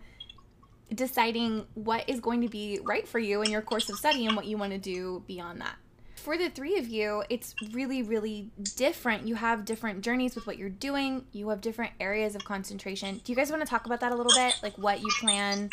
deciding 0.93 1.67
what 1.75 2.09
is 2.09 2.19
going 2.19 2.41
to 2.41 2.49
be 2.49 2.81
right 2.83 3.07
for 3.07 3.21
you 3.21 3.43
in 3.43 3.51
your 3.51 3.63
course 3.63 3.89
of 3.89 3.97
study 3.97 4.27
and 4.27 4.35
what 4.35 4.47
you 4.47 4.59
want 4.59 4.73
to 4.73 4.79
do 4.79 5.23
beyond 5.29 5.61
that. 5.61 5.77
For 6.17 6.37
the 6.37 6.51
three 6.51 6.79
of 6.79 6.89
you, 6.89 7.23
it's 7.31 7.55
really, 7.73 8.03
really 8.03 8.51
different. 8.77 9.27
You 9.27 9.37
have 9.37 9.65
different 9.65 10.03
journeys 10.03 10.35
with 10.35 10.47
what 10.47 10.59
you're 10.59 10.69
doing, 10.69 11.27
you 11.33 11.49
have 11.51 11.61
different 11.61 11.93
areas 12.01 12.35
of 12.35 12.45
concentration. 12.45 13.21
Do 13.23 13.31
you 13.31 13.37
guys 13.37 13.51
want 13.51 13.63
to 13.63 13.69
talk 13.69 13.87
about 13.87 14.01
that 14.01 14.11
a 14.11 14.17
little 14.17 14.33
bit? 14.35 14.59
Like 14.65 14.77
what 14.79 15.01
you 15.01 15.11
plan 15.21 15.71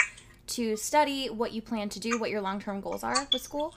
to 0.47 0.75
study, 0.77 1.29
what 1.29 1.51
you 1.51 1.63
plan 1.63 1.89
to 1.89 1.99
do, 1.99 2.19
what 2.19 2.29
your 2.29 2.41
long 2.41 2.59
term 2.59 2.79
goals 2.79 3.03
are 3.03 3.27
with 3.33 3.41
school? 3.41 3.75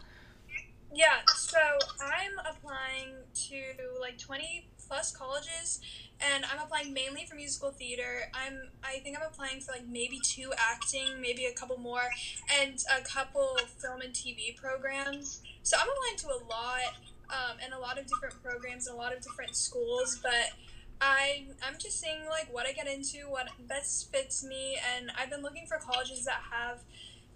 Yeah, 0.94 1.20
so 1.36 1.58
I'm 2.02 2.38
applying 2.46 3.14
to 3.34 4.00
like 4.00 4.18
20 4.18 4.66
plus 4.92 5.10
colleges 5.10 5.80
and 6.20 6.44
I'm 6.44 6.60
applying 6.62 6.92
mainly 6.92 7.24
for 7.24 7.34
musical 7.34 7.70
theater. 7.70 8.28
I'm 8.34 8.68
I 8.84 8.98
think 8.98 9.16
I'm 9.16 9.26
applying 9.26 9.60
for 9.60 9.72
like 9.72 9.86
maybe 9.88 10.20
two 10.22 10.52
acting, 10.58 11.18
maybe 11.18 11.46
a 11.46 11.52
couple 11.52 11.78
more, 11.78 12.10
and 12.60 12.78
a 12.96 13.02
couple 13.02 13.56
film 13.78 14.02
and 14.02 14.12
TV 14.12 14.54
programs. 14.54 15.40
So 15.62 15.78
I'm 15.80 15.88
applying 15.88 16.16
to 16.18 16.26
a 16.28 16.40
lot, 16.46 16.92
um, 17.30 17.56
and 17.64 17.72
a 17.72 17.78
lot 17.78 17.98
of 17.98 18.06
different 18.06 18.40
programs 18.42 18.86
and 18.86 18.94
a 18.94 18.98
lot 18.98 19.16
of 19.16 19.22
different 19.22 19.56
schools. 19.56 20.20
But 20.22 20.52
I 21.00 21.46
I'm 21.66 21.74
just 21.78 21.98
seeing 21.98 22.26
like 22.28 22.52
what 22.52 22.66
I 22.66 22.72
get 22.72 22.86
into, 22.86 23.30
what 23.30 23.48
best 23.66 24.12
fits 24.12 24.44
me, 24.44 24.78
and 24.94 25.10
I've 25.18 25.30
been 25.30 25.42
looking 25.42 25.66
for 25.66 25.78
colleges 25.78 26.26
that 26.26 26.42
have 26.52 26.80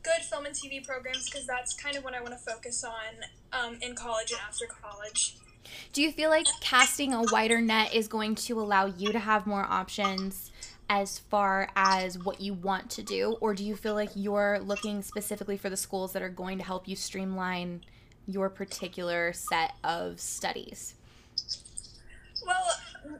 good 0.02 0.22
film 0.22 0.44
and 0.44 0.54
TV 0.54 0.86
programs 0.86 1.28
because 1.28 1.46
that's 1.46 1.74
kind 1.74 1.96
of 1.96 2.04
what 2.04 2.14
I 2.14 2.20
want 2.20 2.34
to 2.34 2.52
focus 2.52 2.84
on 2.84 3.24
um, 3.52 3.78
in 3.80 3.96
college 3.96 4.30
and 4.30 4.40
after 4.46 4.66
college. 4.66 5.36
Do 5.92 6.02
you 6.02 6.12
feel 6.12 6.30
like 6.30 6.46
casting 6.60 7.14
a 7.14 7.22
wider 7.30 7.60
net 7.60 7.94
is 7.94 8.08
going 8.08 8.34
to 8.36 8.60
allow 8.60 8.86
you 8.86 9.12
to 9.12 9.18
have 9.18 9.46
more 9.46 9.64
options 9.64 10.50
as 10.88 11.18
far 11.18 11.68
as 11.74 12.18
what 12.18 12.40
you 12.40 12.54
want 12.54 12.90
to 12.90 13.02
do? 13.02 13.36
Or 13.40 13.54
do 13.54 13.64
you 13.64 13.76
feel 13.76 13.94
like 13.94 14.10
you're 14.14 14.58
looking 14.60 15.02
specifically 15.02 15.56
for 15.56 15.70
the 15.70 15.76
schools 15.76 16.12
that 16.12 16.22
are 16.22 16.28
going 16.28 16.58
to 16.58 16.64
help 16.64 16.86
you 16.86 16.96
streamline 16.96 17.82
your 18.26 18.48
particular 18.48 19.32
set 19.32 19.74
of 19.84 20.20
studies? 20.20 20.94
Well, 22.46 22.64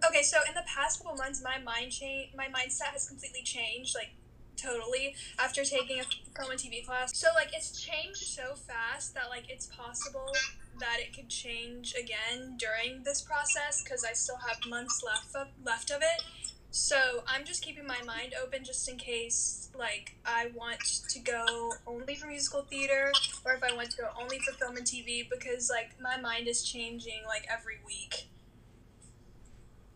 okay, 0.08 0.22
so 0.22 0.38
in 0.48 0.54
the 0.54 0.64
past 0.66 1.02
couple 1.02 1.16
months, 1.16 1.42
my 1.42 1.58
mind 1.58 1.92
change, 1.92 2.30
my 2.36 2.46
mindset 2.46 2.92
has 2.92 3.08
completely 3.08 3.42
changed. 3.42 3.94
Like, 3.94 4.10
totally 4.56 5.14
after 5.38 5.64
taking 5.64 6.00
a 6.00 6.04
film 6.04 6.50
and 6.50 6.58
TV 6.58 6.84
class. 6.84 7.16
So 7.16 7.28
like 7.34 7.48
it's 7.52 7.78
changed 7.78 8.24
so 8.24 8.54
fast 8.54 9.14
that 9.14 9.28
like 9.28 9.44
it's 9.48 9.66
possible 9.66 10.32
that 10.80 10.98
it 11.00 11.14
could 11.14 11.28
change 11.28 11.94
again 11.94 12.56
during 12.58 13.02
this 13.02 13.20
process 13.22 13.82
because 13.82 14.04
I 14.04 14.12
still 14.12 14.38
have 14.46 14.58
months 14.68 15.02
left 15.04 15.34
of, 15.34 15.48
left 15.64 15.90
of 15.90 16.02
it. 16.02 16.22
So 16.70 17.22
I'm 17.26 17.44
just 17.44 17.62
keeping 17.62 17.86
my 17.86 18.02
mind 18.06 18.34
open 18.42 18.62
just 18.62 18.88
in 18.88 18.98
case 18.98 19.70
like 19.78 20.16
I 20.26 20.50
want 20.54 20.80
to 21.08 21.18
go 21.20 21.72
only 21.86 22.14
for 22.16 22.26
musical 22.26 22.62
theater 22.62 23.12
or 23.44 23.54
if 23.54 23.62
I 23.62 23.74
want 23.74 23.90
to 23.92 23.96
go 23.96 24.08
only 24.20 24.38
for 24.40 24.52
film 24.52 24.76
and 24.76 24.86
TV 24.86 25.28
because 25.30 25.70
like 25.70 25.92
my 26.00 26.20
mind 26.20 26.48
is 26.48 26.62
changing 26.62 27.22
like 27.26 27.46
every 27.50 27.76
week. 27.86 28.28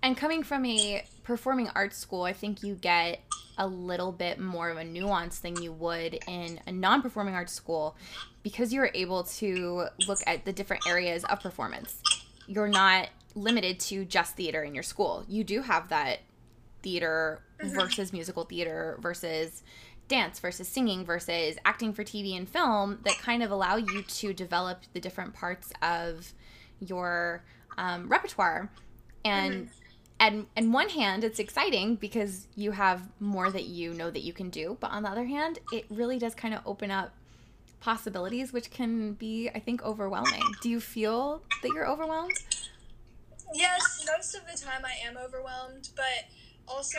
And 0.03 0.17
coming 0.17 0.43
from 0.43 0.65
a 0.65 1.05
performing 1.23 1.69
arts 1.75 1.99
school, 1.99 2.23
I 2.23 2.33
think 2.33 2.63
you 2.63 2.75
get 2.75 3.21
a 3.59 3.67
little 3.67 4.11
bit 4.11 4.41
more 4.41 4.71
of 4.71 4.79
a 4.79 4.85
nuance 4.85 5.41
than 5.41 5.61
you 5.61 5.73
would 5.73 6.19
in 6.27 6.61
a 6.67 6.73
non 6.73 7.03
performing 7.03 7.35
arts 7.35 7.53
school 7.53 7.95
because 8.43 8.73
you're 8.73 8.91
able 8.95 9.25
to 9.25 9.87
look 10.07 10.19
at 10.27 10.45
the 10.45 10.53
different 10.53 10.87
areas 10.87 11.25
of 11.25 11.41
performance. 11.41 12.03
You're 12.47 12.69
not 12.69 13.09
limited 13.35 13.79
to 13.81 14.05
just 14.05 14.37
theater 14.37 14.63
in 14.63 14.75
your 14.75 14.83
school. 14.83 15.25
You 15.29 15.45
do 15.45 15.63
have 15.63 15.89
that 15.89 16.21
theater 16.83 17.43
mm-hmm. 17.61 17.75
versus 17.75 18.13
musical 18.13 18.45
theater 18.45 18.99
versus 19.01 19.63
dance 20.09 20.41
versus 20.41 20.67
singing 20.67 21.05
versus 21.05 21.57
acting 21.65 21.93
for 21.93 22.03
TV 22.03 22.37
and 22.37 22.49
film 22.49 22.99
that 23.05 23.17
kind 23.19 23.43
of 23.43 23.51
allow 23.51 23.77
you 23.77 24.03
to 24.03 24.33
develop 24.33 24.81
the 24.93 25.01
different 25.01 25.35
parts 25.35 25.73
of 25.83 26.33
your 26.81 27.45
um, 27.79 28.09
repertoire. 28.09 28.71
And 29.25 29.67
mm-hmm 29.67 29.75
and 30.21 30.47
in 30.55 30.71
one 30.71 30.91
hand 30.91 31.25
it's 31.25 31.39
exciting 31.39 31.97
because 31.97 32.47
you 32.55 32.71
have 32.71 33.09
more 33.19 33.51
that 33.51 33.65
you 33.65 33.95
know 33.95 34.11
that 34.11 34.21
you 34.21 34.33
can 34.33 34.51
do 34.51 34.77
but 34.79 34.91
on 34.93 35.03
the 35.03 35.09
other 35.09 35.25
hand 35.25 35.59
it 35.73 35.87
really 35.91 36.19
does 36.19 36.35
kind 36.35 36.55
of 36.55 36.61
open 36.67 36.91
up 36.91 37.13
possibilities 37.81 38.53
which 38.53 38.71
can 38.71 39.15
be 39.15 39.51
i 39.55 39.59
think 39.59 39.83
overwhelming. 39.83 40.43
Do 40.63 40.69
you 40.69 40.81
feel 40.81 41.43
that 41.63 41.71
you're 41.75 41.89
overwhelmed? 41.89 42.37
Yes 43.55 44.07
most 44.17 44.35
of 44.35 44.43
the 44.51 44.59
time 44.59 44.83
i 44.85 44.95
am 45.07 45.17
overwhelmed 45.17 45.91
but 45.97 46.29
also 46.69 46.99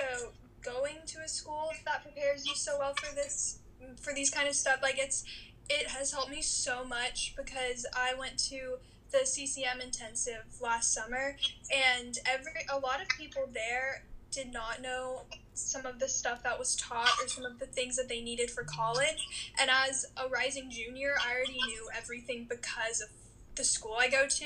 going 0.61 0.97
to 1.07 1.19
a 1.19 1.27
school 1.27 1.71
that 1.85 2.03
prepares 2.03 2.45
you 2.45 2.55
so 2.55 2.77
well 2.77 2.93
for 2.95 3.13
this 3.15 3.59
for 3.99 4.13
these 4.13 4.29
kind 4.29 4.47
of 4.47 4.55
stuff 4.55 4.79
like 4.81 4.97
it's 4.97 5.23
it 5.69 5.87
has 5.87 6.11
helped 6.11 6.29
me 6.29 6.41
so 6.41 6.83
much 6.83 7.33
because 7.37 7.85
i 7.95 8.13
went 8.17 8.37
to 8.37 8.77
the 9.11 9.25
CCM 9.25 9.81
intensive 9.81 10.43
last 10.61 10.93
summer, 10.93 11.35
and 11.73 12.17
every 12.25 12.51
a 12.71 12.79
lot 12.79 13.01
of 13.01 13.07
people 13.09 13.47
there 13.53 14.03
did 14.31 14.51
not 14.53 14.81
know 14.81 15.23
some 15.53 15.85
of 15.85 15.99
the 15.99 16.07
stuff 16.07 16.43
that 16.43 16.57
was 16.57 16.75
taught 16.75 17.11
or 17.21 17.27
some 17.27 17.45
of 17.45 17.59
the 17.59 17.65
things 17.65 17.97
that 17.97 18.09
they 18.09 18.21
needed 18.21 18.49
for 18.49 18.63
college. 18.63 19.27
And 19.59 19.69
as 19.69 20.05
a 20.17 20.27
rising 20.29 20.69
junior, 20.69 21.15
I 21.21 21.33
already 21.33 21.59
knew 21.67 21.89
everything 21.95 22.47
because 22.49 23.01
of 23.01 23.09
the 23.55 23.63
school 23.63 23.95
I 23.99 24.09
go 24.09 24.27
to, 24.27 24.45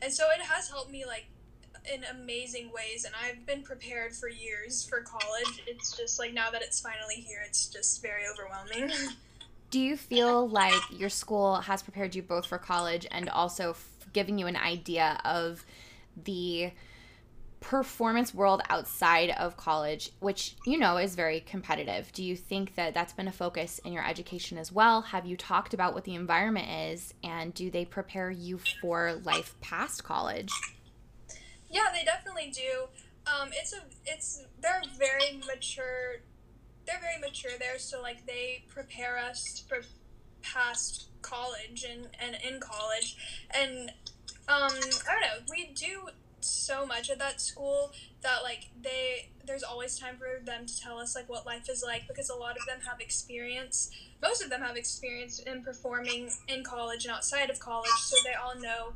and 0.00 0.12
so 0.12 0.24
it 0.34 0.42
has 0.46 0.70
helped 0.70 0.90
me 0.90 1.04
like 1.04 1.26
in 1.92 2.02
amazing 2.04 2.70
ways 2.74 3.04
and 3.04 3.14
I've 3.22 3.46
been 3.46 3.62
prepared 3.62 4.14
for 4.14 4.28
years 4.28 4.84
for 4.84 5.00
college. 5.02 5.62
It's 5.66 5.96
just 5.96 6.18
like 6.18 6.32
now 6.32 6.50
that 6.50 6.62
it's 6.62 6.80
finally 6.80 7.16
here, 7.16 7.38
it's 7.46 7.66
just 7.68 8.02
very 8.02 8.22
overwhelming. 8.26 8.92
Do 9.70 9.80
you 9.80 9.96
feel 9.96 10.48
like 10.48 10.80
your 10.90 11.08
school 11.08 11.56
has 11.56 11.82
prepared 11.82 12.14
you 12.14 12.22
both 12.22 12.46
for 12.46 12.58
college 12.58 13.06
and 13.10 13.28
also 13.28 13.76
giving 14.12 14.38
you 14.38 14.46
an 14.46 14.56
idea 14.56 15.20
of 15.24 15.64
the 16.24 16.70
performance 17.60 18.34
world 18.34 18.62
outside 18.68 19.30
of 19.30 19.56
college, 19.56 20.12
which 20.20 20.56
you 20.66 20.78
know 20.78 20.96
is 20.98 21.14
very 21.14 21.40
competitive. 21.40 22.12
Do 22.12 22.22
you 22.22 22.36
think 22.36 22.74
that 22.76 22.94
that's 22.94 23.12
been 23.12 23.28
a 23.28 23.32
focus 23.32 23.80
in 23.84 23.92
your 23.92 24.06
education 24.06 24.58
as 24.58 24.70
well? 24.70 25.02
Have 25.02 25.26
you 25.26 25.36
talked 25.36 25.74
about 25.74 25.94
what 25.94 26.04
the 26.04 26.14
environment 26.14 26.68
is 26.92 27.14
and 27.24 27.52
do 27.54 27.70
they 27.70 27.84
prepare 27.84 28.30
you 28.30 28.60
for 28.80 29.20
life 29.24 29.54
past 29.60 30.04
college? 30.04 30.50
Yeah, 31.68 31.86
they 31.92 32.04
definitely 32.04 32.52
do. 32.54 32.86
Um, 33.26 33.48
it's 33.52 33.72
a 33.72 33.80
it's 34.04 34.44
they're 34.60 34.82
very 34.98 35.40
mature. 35.46 36.22
They're 36.86 37.00
very 37.00 37.20
mature 37.20 37.52
there, 37.58 37.78
so 37.78 38.00
like 38.00 38.26
they 38.26 38.64
prepare 38.68 39.18
us 39.18 39.64
for 39.68 39.78
past 40.42 41.06
college 41.22 41.84
and, 41.88 42.06
and 42.20 42.36
in 42.46 42.60
college. 42.60 43.16
And 43.52 43.90
um, 44.48 44.70
I 44.70 45.12
don't 45.12 45.20
know, 45.20 45.44
we 45.50 45.72
do 45.74 46.08
so 46.40 46.86
much 46.86 47.10
at 47.10 47.18
that 47.18 47.40
school 47.40 47.92
that 48.22 48.42
like 48.42 48.68
they 48.80 49.28
there's 49.46 49.62
always 49.62 49.98
time 49.98 50.16
for 50.16 50.44
them 50.44 50.66
to 50.66 50.80
tell 50.80 50.98
us 50.98 51.14
like 51.14 51.28
what 51.28 51.46
life 51.46 51.68
is 51.68 51.82
like 51.84 52.06
because 52.06 52.28
a 52.28 52.34
lot 52.34 52.56
of 52.56 52.66
them 52.66 52.78
have 52.86 53.00
experience 53.00 53.90
most 54.22 54.42
of 54.42 54.50
them 54.50 54.60
have 54.60 54.76
experience 54.76 55.38
in 55.40 55.62
performing 55.62 56.30
in 56.48 56.62
college 56.62 57.04
and 57.04 57.14
outside 57.14 57.50
of 57.50 57.58
college 57.58 57.90
so 58.04 58.16
they 58.24 58.34
all 58.34 58.58
know 58.60 58.92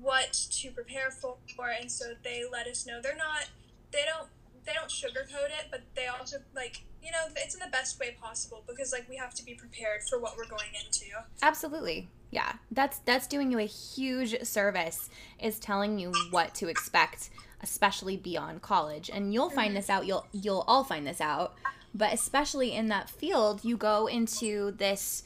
what 0.00 0.32
to 0.50 0.70
prepare 0.70 1.10
for 1.10 1.36
and 1.80 1.90
so 1.90 2.12
they 2.22 2.42
let 2.50 2.66
us 2.66 2.86
know. 2.86 3.00
They're 3.02 3.16
not 3.16 3.48
they 3.90 4.02
don't 4.04 4.28
they 4.66 4.72
don't 4.72 4.90
sugarcoat 4.90 5.46
it 5.46 5.68
but 5.70 5.82
they 5.94 6.06
also 6.06 6.38
like 6.54 6.84
you 7.04 7.10
know, 7.10 7.26
it's 7.36 7.54
in 7.54 7.60
the 7.60 7.70
best 7.70 8.00
way 8.00 8.16
possible 8.20 8.64
because 8.66 8.92
like 8.92 9.08
we 9.08 9.16
have 9.16 9.34
to 9.34 9.44
be 9.44 9.54
prepared 9.54 10.02
for 10.08 10.18
what 10.18 10.36
we're 10.36 10.48
going 10.48 10.70
into. 10.84 11.06
Absolutely. 11.42 12.08
Yeah. 12.30 12.52
That's 12.70 12.98
that's 13.00 13.26
doing 13.26 13.52
you 13.52 13.58
a 13.58 13.64
huge 13.64 14.42
service 14.42 15.10
is 15.40 15.58
telling 15.58 15.98
you 15.98 16.12
what 16.30 16.54
to 16.56 16.68
expect 16.68 17.30
especially 17.62 18.16
beyond 18.16 18.62
college. 18.62 19.10
And 19.12 19.32
you'll 19.32 19.50
find 19.50 19.68
mm-hmm. 19.68 19.76
this 19.76 19.90
out. 19.90 20.06
You'll 20.06 20.26
you'll 20.32 20.64
all 20.66 20.84
find 20.84 21.06
this 21.06 21.20
out. 21.20 21.54
But 21.94 22.12
especially 22.12 22.72
in 22.72 22.88
that 22.88 23.08
field, 23.08 23.64
you 23.64 23.76
go 23.76 24.06
into 24.06 24.72
this 24.72 25.24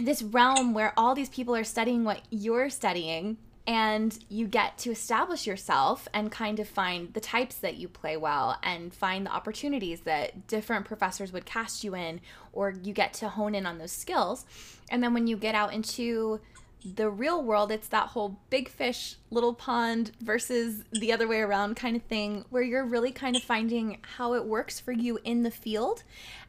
this 0.00 0.22
realm 0.22 0.74
where 0.74 0.92
all 0.96 1.14
these 1.14 1.30
people 1.30 1.54
are 1.54 1.64
studying 1.64 2.04
what 2.04 2.20
you're 2.30 2.68
studying 2.68 3.38
and 3.66 4.18
you 4.28 4.48
get 4.48 4.76
to 4.78 4.90
establish 4.90 5.46
yourself 5.46 6.08
and 6.12 6.32
kind 6.32 6.58
of 6.58 6.68
find 6.68 7.12
the 7.14 7.20
types 7.20 7.56
that 7.56 7.76
you 7.76 7.86
play 7.86 8.16
well 8.16 8.58
and 8.62 8.92
find 8.92 9.26
the 9.26 9.32
opportunities 9.32 10.00
that 10.00 10.48
different 10.48 10.84
professors 10.84 11.32
would 11.32 11.46
cast 11.46 11.84
you 11.84 11.94
in 11.94 12.20
or 12.52 12.70
you 12.82 12.92
get 12.92 13.14
to 13.14 13.28
hone 13.28 13.54
in 13.54 13.64
on 13.64 13.78
those 13.78 13.92
skills. 13.92 14.44
And 14.90 15.02
then 15.02 15.14
when 15.14 15.28
you 15.28 15.36
get 15.36 15.54
out 15.54 15.72
into 15.72 16.40
the 16.84 17.08
real 17.08 17.42
world 17.42 17.70
it's 17.70 17.88
that 17.88 18.08
whole 18.08 18.40
big 18.50 18.68
fish 18.68 19.16
little 19.30 19.54
pond 19.54 20.10
versus 20.20 20.82
the 20.92 21.12
other 21.12 21.28
way 21.28 21.40
around 21.40 21.76
kind 21.76 21.94
of 21.94 22.02
thing 22.02 22.44
where 22.50 22.62
you're 22.62 22.84
really 22.84 23.12
kind 23.12 23.36
of 23.36 23.42
finding 23.42 23.98
how 24.16 24.34
it 24.34 24.44
works 24.44 24.80
for 24.80 24.90
you 24.90 25.18
in 25.22 25.44
the 25.44 25.50
field 25.50 26.02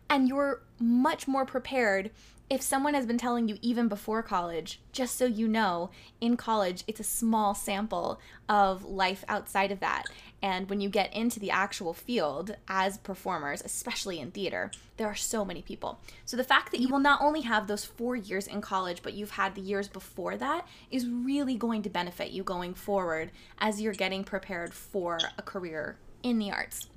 and 0.10 0.27
you're 0.27 0.62
much 0.79 1.27
more 1.27 1.46
prepared 1.46 2.10
if 2.53 2.62
someone 2.62 2.93
has 2.93 3.07
been 3.07 3.17
telling 3.17 3.50
you 3.50 3.57
even 3.63 3.88
before 3.88 4.22
college, 4.22 4.79
just 4.91 5.17
so 5.17 5.25
you 5.25 5.48
know, 5.48 5.89
in 6.22 6.38
college, 6.38 6.83
it's 6.86 7.00
a 7.00 7.03
small 7.03 7.55
sample 7.55 8.19
of 8.48 8.86
life 8.86 9.25
outside 9.27 9.72
of 9.72 9.79
that. 9.79 10.03
And 10.39 10.69
when 10.69 10.79
you 10.79 10.88
get 10.88 11.12
into 11.15 11.39
the 11.39 11.50
actual 11.50 11.95
field 11.95 12.55
as 12.67 13.00
performers, 13.00 13.63
especially 13.65 14.19
in 14.19 14.29
theater, 14.29 14.69
there 14.98 15.07
are 15.07 15.15
so 15.15 15.43
many 15.43 15.63
people. 15.63 16.00
So 16.25 16.38
the 16.38 16.43
fact 16.43 16.72
that 16.72 16.79
you 16.79 16.89
will 16.89 17.00
not 17.00 17.22
only 17.24 17.41
have 17.41 17.65
those 17.65 17.86
four 17.86 18.15
years 18.15 18.45
in 18.45 18.62
college, 18.62 19.01
but 19.01 19.13
you've 19.13 19.31
had 19.31 19.55
the 19.55 19.62
years 19.62 19.88
before 19.88 20.38
that 20.38 20.67
is 20.91 21.10
really 21.10 21.55
going 21.55 21.81
to 21.81 21.89
benefit 21.89 22.29
you 22.29 22.43
going 22.43 22.75
forward 22.75 23.31
as 23.57 23.81
you're 23.81 23.93
getting 23.93 24.24
prepared 24.24 24.75
for 24.75 25.17
a 25.39 25.41
career 25.41 25.98
in 26.22 26.38
the 26.38 26.51
arts. 26.51 26.88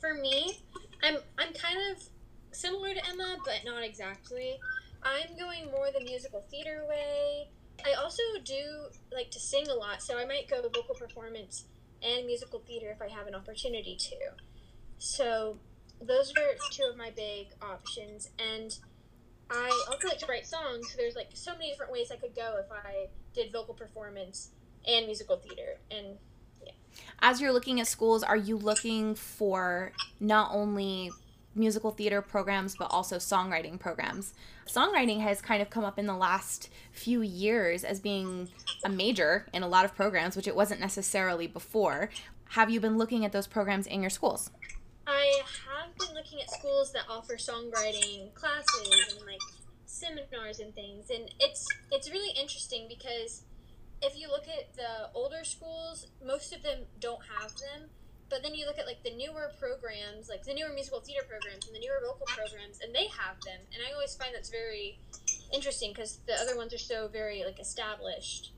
For 0.00 0.14
me, 0.14 0.58
I'm 1.04 1.18
I'm 1.38 1.52
kind 1.52 1.78
of 1.92 2.02
similar 2.56 2.94
to 2.94 3.08
Emma, 3.08 3.36
but 3.44 3.60
not 3.64 3.84
exactly. 3.84 4.58
I'm 5.02 5.36
going 5.38 5.70
more 5.70 5.88
the 5.96 6.04
musical 6.04 6.44
theater 6.50 6.84
way. 6.88 7.48
I 7.84 7.92
also 7.92 8.22
do 8.44 8.86
like 9.12 9.30
to 9.32 9.40
sing 9.40 9.68
a 9.68 9.74
lot, 9.74 10.02
so 10.02 10.18
I 10.18 10.24
might 10.24 10.48
go 10.48 10.62
to 10.62 10.68
vocal 10.68 10.94
performance 10.94 11.64
and 12.02 12.26
musical 12.26 12.60
theater 12.66 12.90
if 12.90 13.02
I 13.02 13.12
have 13.12 13.26
an 13.26 13.34
opportunity 13.34 13.96
to. 13.96 14.16
So 14.98 15.58
those 16.00 16.32
are 16.32 16.56
two 16.72 16.84
of 16.90 16.96
my 16.96 17.10
big 17.10 17.48
options, 17.62 18.30
and 18.38 18.76
I 19.50 19.70
also 19.90 20.08
like 20.08 20.18
to 20.18 20.26
write 20.26 20.46
songs. 20.46 20.90
So 20.90 20.96
there's 20.96 21.14
like 21.14 21.28
so 21.34 21.52
many 21.52 21.70
different 21.70 21.92
ways 21.92 22.10
I 22.10 22.16
could 22.16 22.34
go 22.34 22.56
if 22.58 22.72
I 22.72 23.08
did 23.34 23.52
vocal 23.52 23.74
performance 23.74 24.50
and 24.86 25.06
musical 25.06 25.36
theater, 25.36 25.78
and 25.90 26.16
yeah. 26.64 26.72
As 27.20 27.40
you're 27.40 27.52
looking 27.52 27.80
at 27.80 27.86
schools, 27.86 28.22
are 28.22 28.36
you 28.36 28.56
looking 28.56 29.14
for 29.14 29.92
not 30.18 30.50
only 30.52 31.10
musical 31.56 31.90
theater 31.90 32.22
programs, 32.22 32.76
but 32.76 32.90
also 32.90 33.16
songwriting 33.16 33.78
programs. 33.78 34.34
Songwriting 34.66 35.20
has 35.20 35.40
kind 35.40 35.62
of 35.62 35.70
come 35.70 35.84
up 35.84 35.98
in 35.98 36.06
the 36.06 36.16
last 36.16 36.68
few 36.92 37.22
years 37.22 37.84
as 37.84 38.00
being 38.00 38.48
a 38.84 38.88
major 38.88 39.46
in 39.52 39.62
a 39.62 39.68
lot 39.68 39.84
of 39.84 39.94
programs, 39.94 40.36
which 40.36 40.46
it 40.46 40.56
wasn't 40.56 40.80
necessarily 40.80 41.46
before. 41.46 42.10
Have 42.50 42.70
you 42.70 42.80
been 42.80 42.98
looking 42.98 43.24
at 43.24 43.32
those 43.32 43.46
programs 43.46 43.86
in 43.86 44.00
your 44.00 44.10
schools? 44.10 44.50
I 45.06 45.40
have 45.68 45.96
been 45.98 46.14
looking 46.14 46.40
at 46.40 46.50
schools 46.50 46.92
that 46.92 47.04
offer 47.08 47.36
songwriting 47.36 48.34
classes 48.34 49.16
and 49.16 49.26
like 49.26 49.40
seminars 49.86 50.58
and 50.60 50.74
things, 50.74 51.10
and 51.10 51.30
it's 51.40 51.66
it's 51.92 52.10
really 52.10 52.38
interesting 52.38 52.86
because 52.88 53.42
if 54.02 54.18
you 54.18 54.28
look 54.28 54.44
at 54.48 54.74
the 54.74 55.10
older 55.14 55.44
schools, 55.44 56.08
most 56.24 56.54
of 56.54 56.62
them 56.62 56.80
don't 57.00 57.22
have 57.40 57.50
them 57.52 57.88
but 58.28 58.42
then 58.42 58.54
you 58.54 58.66
look 58.66 58.78
at 58.78 58.86
like 58.86 59.02
the 59.04 59.14
newer 59.14 59.52
programs, 59.58 60.28
like 60.28 60.42
the 60.42 60.54
newer 60.54 60.72
musical 60.74 61.00
theater 61.00 61.24
programs 61.28 61.66
and 61.66 61.74
the 61.74 61.80
newer 61.80 62.00
vocal 62.02 62.26
programs, 62.26 62.80
and 62.82 62.94
they 62.94 63.06
have 63.06 63.40
them. 63.44 63.60
And 63.72 63.82
I 63.86 63.92
always 63.92 64.14
find 64.16 64.34
that's 64.34 64.50
very 64.50 64.98
interesting 65.52 65.92
because 65.92 66.18
the 66.26 66.34
other 66.34 66.56
ones 66.56 66.74
are 66.74 66.78
so 66.78 67.08
very 67.08 67.44
like 67.44 67.60
established, 67.60 68.52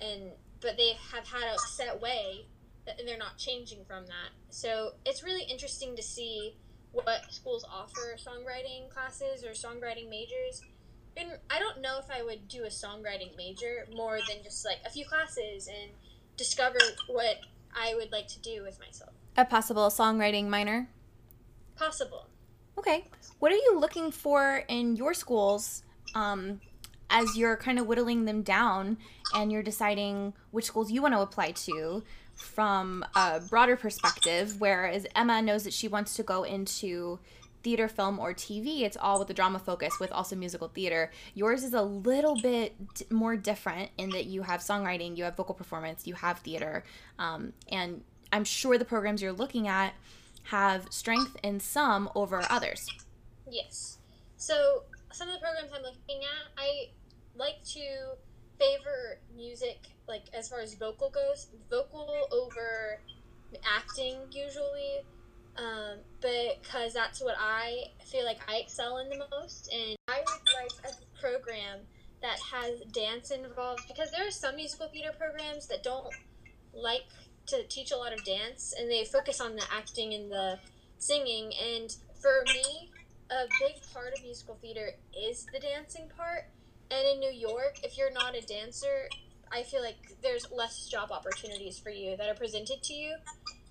and 0.00 0.32
but 0.60 0.76
they 0.76 0.94
have 1.12 1.26
had 1.26 1.54
a 1.54 1.58
set 1.58 2.00
way, 2.00 2.46
and 2.86 3.06
they're 3.06 3.18
not 3.18 3.38
changing 3.38 3.84
from 3.84 4.06
that. 4.06 4.30
So 4.50 4.92
it's 5.04 5.22
really 5.22 5.44
interesting 5.44 5.96
to 5.96 6.02
see 6.02 6.56
what 6.92 7.32
schools 7.32 7.64
offer 7.70 8.16
songwriting 8.16 8.88
classes 8.88 9.44
or 9.44 9.50
songwriting 9.50 10.08
majors. 10.08 10.62
And 11.16 11.32
I 11.50 11.58
don't 11.58 11.80
know 11.80 11.98
if 11.98 12.06
I 12.10 12.22
would 12.22 12.46
do 12.46 12.62
a 12.62 12.68
songwriting 12.68 13.36
major 13.36 13.86
more 13.94 14.18
than 14.28 14.42
just 14.44 14.64
like 14.64 14.78
a 14.86 14.90
few 14.90 15.04
classes 15.04 15.66
and 15.66 15.90
discover 16.36 16.78
what 17.08 17.40
I 17.74 17.94
would 17.94 18.12
like 18.12 18.28
to 18.28 18.40
do 18.40 18.62
with 18.62 18.78
myself. 18.78 19.12
A 19.38 19.44
possible 19.44 19.88
songwriting 19.88 20.48
minor? 20.48 20.88
Possible. 21.76 22.26
Okay. 22.76 23.04
What 23.38 23.52
are 23.52 23.54
you 23.54 23.78
looking 23.78 24.10
for 24.10 24.64
in 24.66 24.96
your 24.96 25.14
schools 25.14 25.84
um, 26.16 26.60
as 27.08 27.36
you're 27.36 27.56
kind 27.56 27.78
of 27.78 27.86
whittling 27.86 28.24
them 28.24 28.42
down 28.42 28.98
and 29.32 29.52
you're 29.52 29.62
deciding 29.62 30.32
which 30.50 30.64
schools 30.64 30.90
you 30.90 31.02
want 31.02 31.14
to 31.14 31.20
apply 31.20 31.52
to 31.52 32.02
from 32.34 33.04
a 33.14 33.38
broader 33.48 33.76
perspective? 33.76 34.56
Whereas 34.58 35.06
Emma 35.14 35.40
knows 35.40 35.62
that 35.62 35.72
she 35.72 35.86
wants 35.86 36.14
to 36.14 36.24
go 36.24 36.42
into 36.42 37.20
theater, 37.62 37.86
film, 37.86 38.18
or 38.18 38.34
TV, 38.34 38.82
it's 38.82 38.96
all 38.96 39.20
with 39.20 39.28
the 39.28 39.34
drama 39.34 39.60
focus 39.60 40.00
with 40.00 40.10
also 40.10 40.34
musical 40.34 40.66
theater. 40.66 41.12
Yours 41.34 41.62
is 41.62 41.74
a 41.74 41.82
little 41.82 42.34
bit 42.40 42.74
more 43.10 43.36
different 43.36 43.90
in 43.98 44.10
that 44.10 44.26
you 44.26 44.42
have 44.42 44.60
songwriting, 44.60 45.16
you 45.16 45.22
have 45.22 45.36
vocal 45.36 45.54
performance, 45.54 46.08
you 46.08 46.14
have 46.14 46.40
theater, 46.40 46.82
um, 47.20 47.52
and 47.70 48.02
I'm 48.32 48.44
sure 48.44 48.78
the 48.78 48.84
programs 48.84 49.22
you're 49.22 49.32
looking 49.32 49.68
at 49.68 49.94
have 50.44 50.86
strength 50.90 51.36
in 51.42 51.60
some 51.60 52.10
over 52.14 52.42
others. 52.50 52.88
Yes. 53.50 53.98
So 54.36 54.84
some 55.12 55.28
of 55.28 55.34
the 55.34 55.40
programs 55.40 55.70
I'm 55.74 55.82
looking 55.82 56.22
at, 56.22 56.62
I 56.62 56.88
like 57.36 57.62
to 57.74 58.16
favor 58.58 59.18
music, 59.36 59.78
like 60.06 60.24
as 60.34 60.48
far 60.48 60.60
as 60.60 60.74
vocal 60.74 61.10
goes, 61.10 61.48
vocal 61.70 62.28
over 62.32 63.00
acting 63.64 64.16
usually 64.30 65.00
um, 65.56 65.98
because 66.20 66.94
that's 66.94 67.20
what 67.20 67.34
I 67.38 67.84
feel 68.04 68.24
like 68.24 68.38
I 68.48 68.58
excel 68.58 68.98
in 68.98 69.08
the 69.08 69.24
most. 69.30 69.72
And 69.72 69.96
I 70.08 70.18
would 70.18 70.40
like 70.54 70.92
a 70.92 71.20
program 71.20 71.80
that 72.22 72.38
has 72.52 72.80
dance 72.92 73.30
involved 73.30 73.82
because 73.88 74.10
there 74.10 74.26
are 74.26 74.30
some 74.30 74.56
musical 74.56 74.88
theater 74.88 75.12
programs 75.18 75.66
that 75.68 75.82
don't 75.82 76.12
like 76.72 77.06
to 77.48 77.64
teach 77.68 77.90
a 77.90 77.96
lot 77.96 78.12
of 78.12 78.24
dance 78.24 78.74
and 78.78 78.90
they 78.90 79.04
focus 79.04 79.40
on 79.40 79.56
the 79.56 79.64
acting 79.72 80.14
and 80.14 80.30
the 80.30 80.58
singing. 80.98 81.52
And 81.74 81.94
for 82.20 82.44
me, 82.46 82.90
a 83.30 83.46
big 83.60 83.82
part 83.92 84.12
of 84.16 84.22
musical 84.22 84.56
theater 84.60 84.90
is 85.18 85.46
the 85.52 85.60
dancing 85.60 86.08
part. 86.16 86.44
And 86.90 87.06
in 87.14 87.20
New 87.20 87.32
York, 87.32 87.80
if 87.82 87.98
you're 87.98 88.12
not 88.12 88.34
a 88.34 88.40
dancer, 88.40 89.08
I 89.52 89.62
feel 89.62 89.82
like 89.82 89.96
there's 90.22 90.46
less 90.50 90.86
job 90.88 91.10
opportunities 91.10 91.78
for 91.78 91.90
you 91.90 92.16
that 92.16 92.28
are 92.28 92.34
presented 92.34 92.82
to 92.82 92.94
you. 92.94 93.16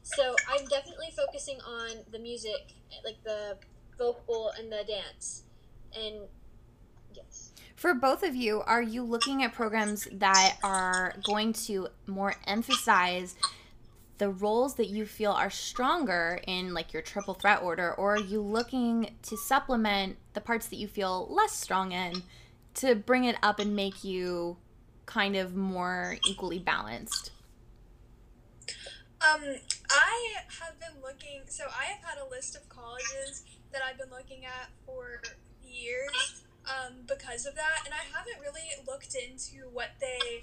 So 0.03 0.35
I'm 0.49 0.65
definitely 0.67 1.11
focusing 1.15 1.59
on 1.61 1.97
the 2.11 2.19
music, 2.19 2.73
like 3.03 3.21
the 3.23 3.57
vocal 3.97 4.51
and 4.57 4.71
the 4.71 4.83
dance. 4.87 5.43
And 5.95 6.21
yes. 7.13 7.51
For 7.75 7.93
both 7.93 8.23
of 8.23 8.35
you, 8.35 8.61
are 8.61 8.81
you 8.81 9.03
looking 9.03 9.43
at 9.43 9.53
programs 9.53 10.07
that 10.13 10.57
are 10.63 11.13
going 11.23 11.53
to 11.53 11.89
more 12.07 12.35
emphasize 12.45 13.35
the 14.17 14.29
roles 14.29 14.75
that 14.75 14.87
you 14.87 15.05
feel 15.05 15.31
are 15.31 15.49
stronger 15.49 16.39
in 16.47 16.73
like 16.73 16.93
your 16.93 17.01
triple 17.01 17.33
threat 17.33 17.61
order 17.61 17.93
or 17.93 18.15
are 18.15 18.19
you 18.19 18.41
looking 18.41 19.15
to 19.21 19.37
supplement 19.37 20.17
the 20.33 20.41
parts 20.41 20.67
that 20.67 20.77
you 20.77 20.87
feel 20.87 21.27
less 21.29 21.51
strong 21.51 21.91
in 21.91 22.23
to 22.73 22.95
bring 22.95 23.25
it 23.25 23.35
up 23.43 23.59
and 23.59 23.75
make 23.75 24.03
you 24.03 24.57
kind 25.05 25.35
of 25.35 25.55
more 25.55 26.17
equally 26.27 26.59
balanced? 26.59 27.31
Um, 29.19 29.41
I 29.89 30.35
have 30.59 30.79
been 30.79 31.01
looking. 31.01 31.41
So 31.47 31.63
I 31.65 31.85
have 31.85 32.03
had 32.03 32.17
a 32.23 32.29
list 32.29 32.55
of 32.55 32.69
colleges 32.69 33.43
that 33.71 33.81
I've 33.81 33.97
been 33.97 34.11
looking 34.11 34.45
at 34.45 34.69
for 34.85 35.21
years 35.63 36.43
um, 36.65 36.93
because 37.07 37.45
of 37.45 37.55
that, 37.55 37.81
and 37.85 37.93
I 37.93 38.03
haven't 38.15 38.39
really 38.41 38.69
looked 38.87 39.15
into 39.15 39.69
what 39.73 39.89
they 39.99 40.41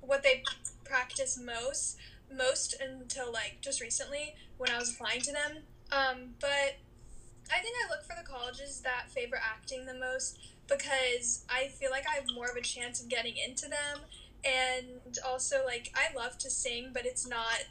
what 0.00 0.22
they 0.22 0.42
practice 0.84 1.38
most 1.38 1.96
most 2.32 2.74
until 2.80 3.32
like 3.32 3.58
just 3.60 3.80
recently 3.80 4.34
when 4.58 4.70
I 4.70 4.78
was 4.78 4.92
applying 4.92 5.20
to 5.22 5.32
them. 5.32 5.58
Um, 5.92 6.34
but 6.40 6.78
I 7.52 7.60
think 7.60 7.76
I 7.84 7.88
look 7.90 8.04
for 8.04 8.16
the 8.16 8.26
colleges 8.26 8.80
that 8.80 9.10
favor 9.10 9.38
acting 9.42 9.86
the 9.86 9.94
most 9.94 10.38
because 10.68 11.44
I 11.48 11.68
feel 11.68 11.90
like 11.90 12.04
I 12.08 12.14
have 12.14 12.24
more 12.34 12.46
of 12.46 12.56
a 12.56 12.62
chance 12.62 13.02
of 13.02 13.08
getting 13.08 13.34
into 13.36 13.68
them. 13.68 14.00
And 14.44 15.18
also, 15.26 15.64
like, 15.64 15.90
I 15.94 16.14
love 16.14 16.36
to 16.38 16.50
sing, 16.50 16.90
but 16.92 17.06
it's 17.06 17.26
not 17.26 17.64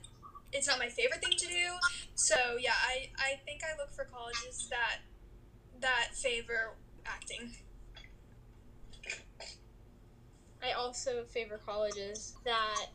it's 0.51 0.67
not 0.67 0.77
my 0.77 0.87
favorite 0.87 1.21
thing 1.21 1.37
to 1.37 1.47
do. 1.47 1.71
So 2.15 2.35
yeah, 2.59 2.73
I 2.87 3.09
I 3.17 3.39
think 3.45 3.61
I 3.63 3.77
look 3.77 3.91
for 3.91 4.05
colleges 4.05 4.67
that 4.69 4.99
that 5.81 6.09
favor 6.13 6.73
acting. 7.05 7.51
I 10.63 10.71
also 10.71 11.23
favor 11.25 11.59
colleges 11.65 12.33
that 12.45 12.85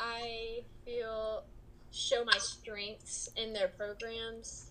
I 0.00 0.62
feel 0.84 1.44
show 1.92 2.24
my 2.24 2.38
strengths 2.38 3.28
in 3.36 3.52
their 3.52 3.68
programs 3.68 4.70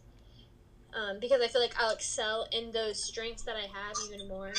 um, 0.94 1.20
because 1.20 1.42
I 1.42 1.48
feel 1.48 1.62
like 1.62 1.76
I'll 1.80 1.94
excel 1.94 2.48
in 2.52 2.72
those 2.72 3.04
strengths 3.04 3.44
that 3.44 3.56
I 3.56 3.62
have 3.62 3.96
even 4.08 4.28
more. 4.28 4.54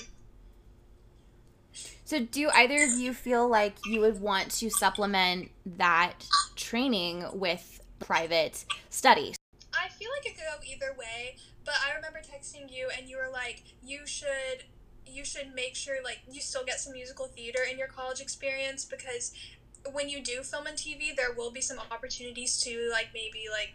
So, 2.05 2.21
do 2.21 2.51
either 2.51 2.83
of 2.83 2.91
you 2.91 3.15
feel 3.15 3.49
like 3.49 3.75
you 3.85 4.01
would 4.01 4.21
want 4.21 4.51
to 4.53 4.71
supplement 4.71 5.51
that 5.65 6.15
training 6.57 7.25
with 7.33 7.81
private 8.01 8.65
study? 8.91 9.35
I 9.73 9.89
feel 9.89 10.11
like 10.17 10.27
it 10.27 10.37
could 10.37 10.45
go 10.45 10.65
either 10.67 10.97
way, 10.99 11.37
but 11.65 11.75
I 11.87 11.95
remember 11.95 12.19
texting 12.19 12.73
you 12.73 12.91
and 12.97 13.09
you 13.09 13.17
were 13.17 13.31
like, 13.33 13.63
you 13.83 14.07
should 14.07 14.65
you 15.07 15.25
should 15.25 15.55
make 15.55 15.75
sure 15.75 15.97
like 16.05 16.21
you 16.31 16.41
still 16.41 16.65
get 16.65 16.79
some 16.79 16.93
musical 16.93 17.27
theater 17.27 17.61
in 17.69 17.77
your 17.79 17.89
college 17.89 18.21
experience 18.21 18.85
because 18.85 19.33
when 19.93 20.09
you 20.09 20.23
do 20.23 20.43
film 20.43 20.67
and 20.67 20.77
TV, 20.77 21.15
there 21.15 21.33
will 21.37 21.51
be 21.51 21.61
some 21.61 21.79
opportunities 21.91 22.61
to 22.63 22.89
like 22.93 23.09
maybe 23.15 23.45
like 23.51 23.75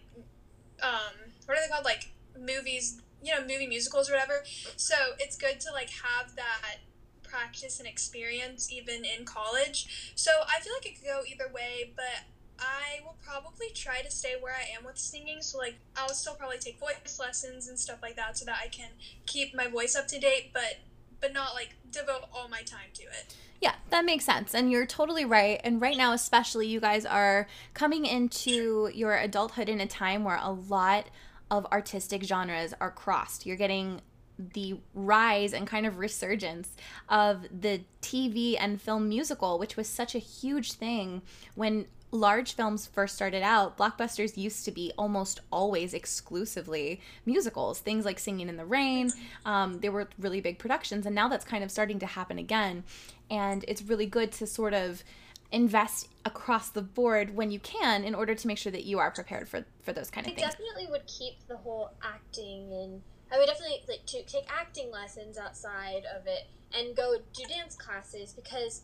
um 0.84 1.32
what 1.46 1.58
are 1.58 1.62
they 1.62 1.72
called 1.72 1.86
like 1.86 2.12
movies 2.38 3.02
you 3.24 3.34
know 3.34 3.42
movie 3.42 3.68
musicals 3.68 4.10
or 4.10 4.14
whatever. 4.14 4.44
So 4.76 4.96
it's 5.20 5.36
good 5.36 5.60
to 5.62 5.72
like 5.72 5.90
have 5.90 6.36
that 6.36 6.78
practice 7.24 7.80
and 7.80 7.88
experience 7.88 8.72
even 8.72 9.04
in 9.04 9.26
college. 9.26 10.14
So 10.16 10.32
I 10.48 10.62
feel 10.62 10.74
like 10.74 10.86
it 10.86 11.00
could 11.00 11.08
go 11.08 11.22
either 11.28 11.52
way, 11.54 11.92
but 11.96 12.26
I 12.60 13.04
will 13.04 13.18
probably 13.26 13.68
try 13.74 14.02
to 14.02 14.12
stay 14.12 14.36
where 14.40 14.54
I 14.54 14.78
am 14.78 14.86
with 14.86 14.98
singing. 14.98 15.42
So 15.42 15.58
like 15.58 15.76
I'll 15.98 16.14
still 16.14 16.36
probably 16.36 16.60
take 16.60 16.80
voice 16.80 17.20
lessons 17.20 17.68
and 17.68 17.80
stuff 17.80 18.00
like 18.02 18.16
that 18.16 18.38
so 18.38 18.46
that 18.46 18.58
I 18.64 18.68
can 18.68 18.90
keep 19.26 19.56
my 19.56 19.68
voice 19.68 19.96
up 19.96 20.08
to 20.10 20.20
date, 20.20 20.52
but 20.54 20.80
but 21.22 21.34
not 21.34 21.54
like 21.54 21.76
devote 21.92 22.26
all 22.34 22.48
my 22.48 22.62
time 22.62 22.90
to 22.94 23.04
it. 23.04 23.36
Yeah, 23.62 23.76
that 23.90 24.06
makes 24.06 24.26
sense. 24.26 24.54
And 24.54 24.72
you're 24.72 24.86
totally 24.86 25.26
right. 25.26 25.60
And 25.64 25.82
right 25.82 25.98
now, 25.98 26.14
especially, 26.14 26.68
you 26.68 26.80
guys 26.80 27.06
are 27.06 27.48
coming 27.74 28.06
into 28.06 28.90
your 28.94 29.16
adulthood 29.18 29.70
in 29.70 29.80
a 29.82 29.88
time 29.88 30.24
where 30.24 30.40
a 30.42 30.52
lot 30.52 31.10
of 31.50 31.66
artistic 31.68 32.24
genres 32.24 32.74
are 32.80 32.92
crossed. 32.92 33.46
You're 33.46 33.56
getting 33.56 34.02
the 34.38 34.78
rise 34.94 35.54
and 35.54 35.66
kind 35.66 35.86
of 35.86 35.98
resurgence 35.98 36.76
of 37.08 37.46
the 37.52 37.82
TV 38.02 38.58
and 38.60 38.82
film 38.82 39.08
musical, 39.08 39.58
which 39.58 39.78
was 39.78 39.88
such 39.88 40.14
a 40.14 40.20
huge 40.20 40.74
thing 40.74 41.22
when 41.56 41.86
large 42.16 42.54
films 42.54 42.88
first 42.88 43.16
started 43.16 43.44
out, 43.44 43.78
blockbusters 43.78 44.38
used 44.38 44.66
to 44.66 44.72
be 44.72 44.92
almost 44.98 45.42
always 45.52 45.94
exclusively 45.94 47.02
musicals. 47.26 47.80
Things 47.80 48.06
like 48.06 48.20
Singing 48.20 48.50
in 48.50 48.58
the 48.58 48.66
Rain, 48.66 49.12
um, 49.46 49.80
they 49.80 49.90
were 49.90 50.08
really 50.18 50.42
big 50.42 50.58
productions, 50.58 51.06
and 51.06 51.14
now 51.14 51.28
that's 51.28 51.46
kind 51.46 51.64
of 51.64 51.72
starting 51.72 52.00
to 52.00 52.06
happen 52.06 52.38
again. 52.38 52.84
And 53.30 53.66
it's 53.68 53.82
really 53.82 54.06
good 54.06 54.32
to 54.34 54.48
sort 54.48 54.74
of 54.74 55.04
invest 55.52 56.10
across 56.26 56.70
the 56.70 56.82
board 56.82 57.36
when 57.36 57.52
you 57.52 57.60
can 57.60 58.04
in 58.04 58.16
order 58.16 58.34
to 58.34 58.48
make 58.48 58.58
sure 58.58 58.72
that 58.72 58.84
you 58.84 59.00
are 59.00 59.12
prepared 59.12 59.48
for 59.48 59.64
for 59.84 59.94
those 59.94 60.10
kind 60.10 60.26
of 60.26 60.34
I 60.34 60.36
things. 60.36 60.48
I 60.48 60.50
definitely 60.52 60.88
would 60.90 61.06
keep 61.06 61.48
the 61.48 61.58
whole 61.58 61.92
acting 62.04 62.74
and 62.74 63.02
I 63.32 63.38
would 63.38 63.48
definitely 63.48 63.82
like 63.88 64.06
to 64.08 64.24
take 64.24 64.46
acting 64.50 64.92
lessons 64.92 65.38
outside 65.38 66.04
of 66.16 66.26
it 66.28 66.48
and 66.74 66.96
go 66.96 67.16
do 67.34 67.44
dance 67.48 67.76
classes 67.76 68.34
because 68.34 68.82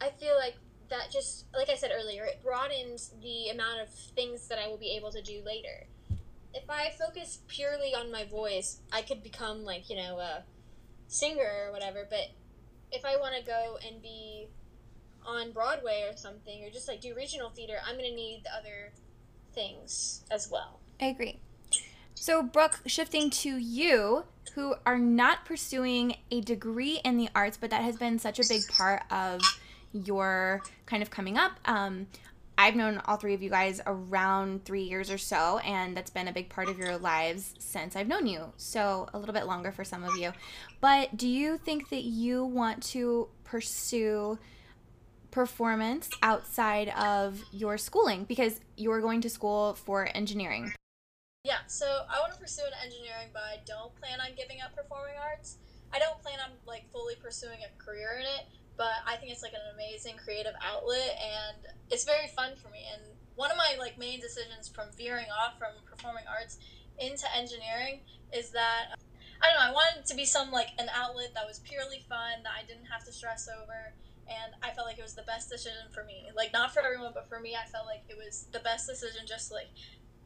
I 0.00 0.10
feel 0.10 0.36
like 0.36 0.56
that 0.92 1.10
just 1.10 1.46
like 1.56 1.68
I 1.68 1.74
said 1.74 1.90
earlier, 1.92 2.24
it 2.24 2.42
broadens 2.42 3.12
the 3.20 3.48
amount 3.48 3.80
of 3.80 3.88
things 3.88 4.46
that 4.48 4.58
I 4.58 4.68
will 4.68 4.78
be 4.78 4.94
able 4.96 5.10
to 5.12 5.22
do 5.22 5.42
later. 5.44 5.86
If 6.54 6.68
I 6.68 6.92
focus 6.98 7.40
purely 7.48 7.94
on 7.94 8.12
my 8.12 8.24
voice, 8.24 8.78
I 8.92 9.02
could 9.02 9.22
become 9.22 9.64
like, 9.64 9.88
you 9.88 9.96
know, 9.96 10.18
a 10.18 10.44
singer 11.08 11.66
or 11.66 11.72
whatever, 11.72 12.06
but 12.08 12.30
if 12.90 13.04
I 13.04 13.16
want 13.16 13.34
to 13.38 13.44
go 13.44 13.78
and 13.86 14.02
be 14.02 14.48
on 15.24 15.52
Broadway 15.52 16.06
or 16.10 16.16
something 16.16 16.62
or 16.62 16.70
just 16.70 16.88
like 16.88 17.00
do 17.00 17.14
regional 17.14 17.50
theater, 17.50 17.76
I'm 17.86 17.96
going 17.96 18.10
to 18.10 18.14
need 18.14 18.42
the 18.44 18.54
other 18.54 18.92
things 19.54 20.24
as 20.30 20.50
well. 20.50 20.80
I 21.00 21.06
agree. 21.06 21.40
So, 22.14 22.42
Brooke, 22.42 22.80
shifting 22.86 23.30
to 23.30 23.56
you, 23.56 24.24
who 24.54 24.74
are 24.84 24.98
not 24.98 25.44
pursuing 25.44 26.16
a 26.30 26.40
degree 26.40 27.00
in 27.04 27.16
the 27.16 27.28
arts, 27.34 27.56
but 27.56 27.70
that 27.70 27.82
has 27.82 27.96
been 27.96 28.18
such 28.18 28.38
a 28.38 28.42
big 28.46 28.66
part 28.68 29.02
of 29.10 29.40
your 29.92 30.62
kind 30.86 31.02
of 31.02 31.10
coming 31.10 31.36
up. 31.36 31.52
Um, 31.64 32.06
I've 32.58 32.76
known 32.76 33.00
all 33.06 33.16
three 33.16 33.34
of 33.34 33.42
you 33.42 33.50
guys 33.50 33.80
around 33.86 34.64
three 34.64 34.82
years 34.82 35.10
or 35.10 35.18
so, 35.18 35.58
and 35.58 35.96
that's 35.96 36.10
been 36.10 36.28
a 36.28 36.32
big 36.32 36.48
part 36.48 36.68
of 36.68 36.78
your 36.78 36.98
lives 36.98 37.54
since 37.58 37.96
I've 37.96 38.06
known 38.06 38.26
you. 38.26 38.52
So, 38.56 39.08
a 39.14 39.18
little 39.18 39.32
bit 39.32 39.46
longer 39.46 39.72
for 39.72 39.84
some 39.84 40.04
of 40.04 40.16
you. 40.16 40.32
But 40.80 41.16
do 41.16 41.26
you 41.26 41.56
think 41.56 41.88
that 41.88 42.04
you 42.04 42.44
want 42.44 42.82
to 42.84 43.28
pursue 43.44 44.38
performance 45.30 46.10
outside 46.22 46.90
of 46.90 47.42
your 47.52 47.78
schooling? 47.78 48.24
Because 48.24 48.60
you're 48.76 49.00
going 49.00 49.22
to 49.22 49.30
school 49.30 49.74
for 49.74 50.08
engineering. 50.14 50.72
Yeah, 51.44 51.58
so 51.66 51.86
I 52.08 52.20
want 52.20 52.32
to 52.34 52.38
pursue 52.38 52.62
an 52.64 52.72
engineering, 52.84 53.28
but 53.32 53.42
I 53.42 53.56
don't 53.66 53.92
plan 53.96 54.20
on 54.20 54.28
giving 54.36 54.60
up 54.60 54.76
performing 54.76 55.14
arts. 55.20 55.58
I 55.92 55.98
don't 55.98 56.20
plan 56.22 56.38
on 56.38 56.52
like 56.66 56.88
fully 56.92 57.16
pursuing 57.16 57.58
a 57.66 57.82
career 57.82 58.20
in 58.20 58.26
it, 58.26 58.46
but 58.82 58.98
I 59.06 59.14
think 59.14 59.30
it's 59.30 59.46
like 59.46 59.54
an 59.54 59.62
amazing 59.78 60.18
creative 60.18 60.58
outlet 60.58 61.14
and 61.22 61.70
it's 61.94 62.02
very 62.02 62.26
fun 62.34 62.58
for 62.58 62.66
me. 62.74 62.82
And 62.90 63.14
one 63.38 63.54
of 63.54 63.56
my 63.56 63.78
like 63.78 63.94
main 63.94 64.18
decisions 64.18 64.66
from 64.66 64.90
veering 64.98 65.30
off 65.30 65.54
from 65.54 65.70
performing 65.86 66.26
arts 66.26 66.58
into 66.98 67.22
engineering 67.30 68.02
is 68.34 68.50
that 68.50 68.90
I 69.38 69.46
don't 69.46 69.54
know, 69.54 69.70
I 69.70 69.70
wanted 69.70 70.02
to 70.10 70.18
be 70.18 70.26
some 70.26 70.50
like 70.50 70.74
an 70.82 70.90
outlet 70.90 71.30
that 71.38 71.46
was 71.46 71.62
purely 71.62 72.02
fun 72.10 72.42
that 72.42 72.58
I 72.58 72.66
didn't 72.66 72.90
have 72.90 73.06
to 73.06 73.14
stress 73.14 73.46
over 73.46 73.94
and 74.26 74.50
I 74.66 74.74
felt 74.74 74.90
like 74.90 74.98
it 74.98 75.06
was 75.06 75.14
the 75.14 75.30
best 75.30 75.46
decision 75.46 75.86
for 75.94 76.02
me. 76.02 76.34
Like 76.34 76.50
not 76.50 76.74
for 76.74 76.82
everyone, 76.82 77.14
but 77.14 77.30
for 77.30 77.38
me 77.38 77.54
I 77.54 77.70
felt 77.70 77.86
like 77.86 78.02
it 78.10 78.18
was 78.18 78.50
the 78.50 78.66
best 78.66 78.90
decision 78.90 79.30
just 79.30 79.54
like 79.54 79.70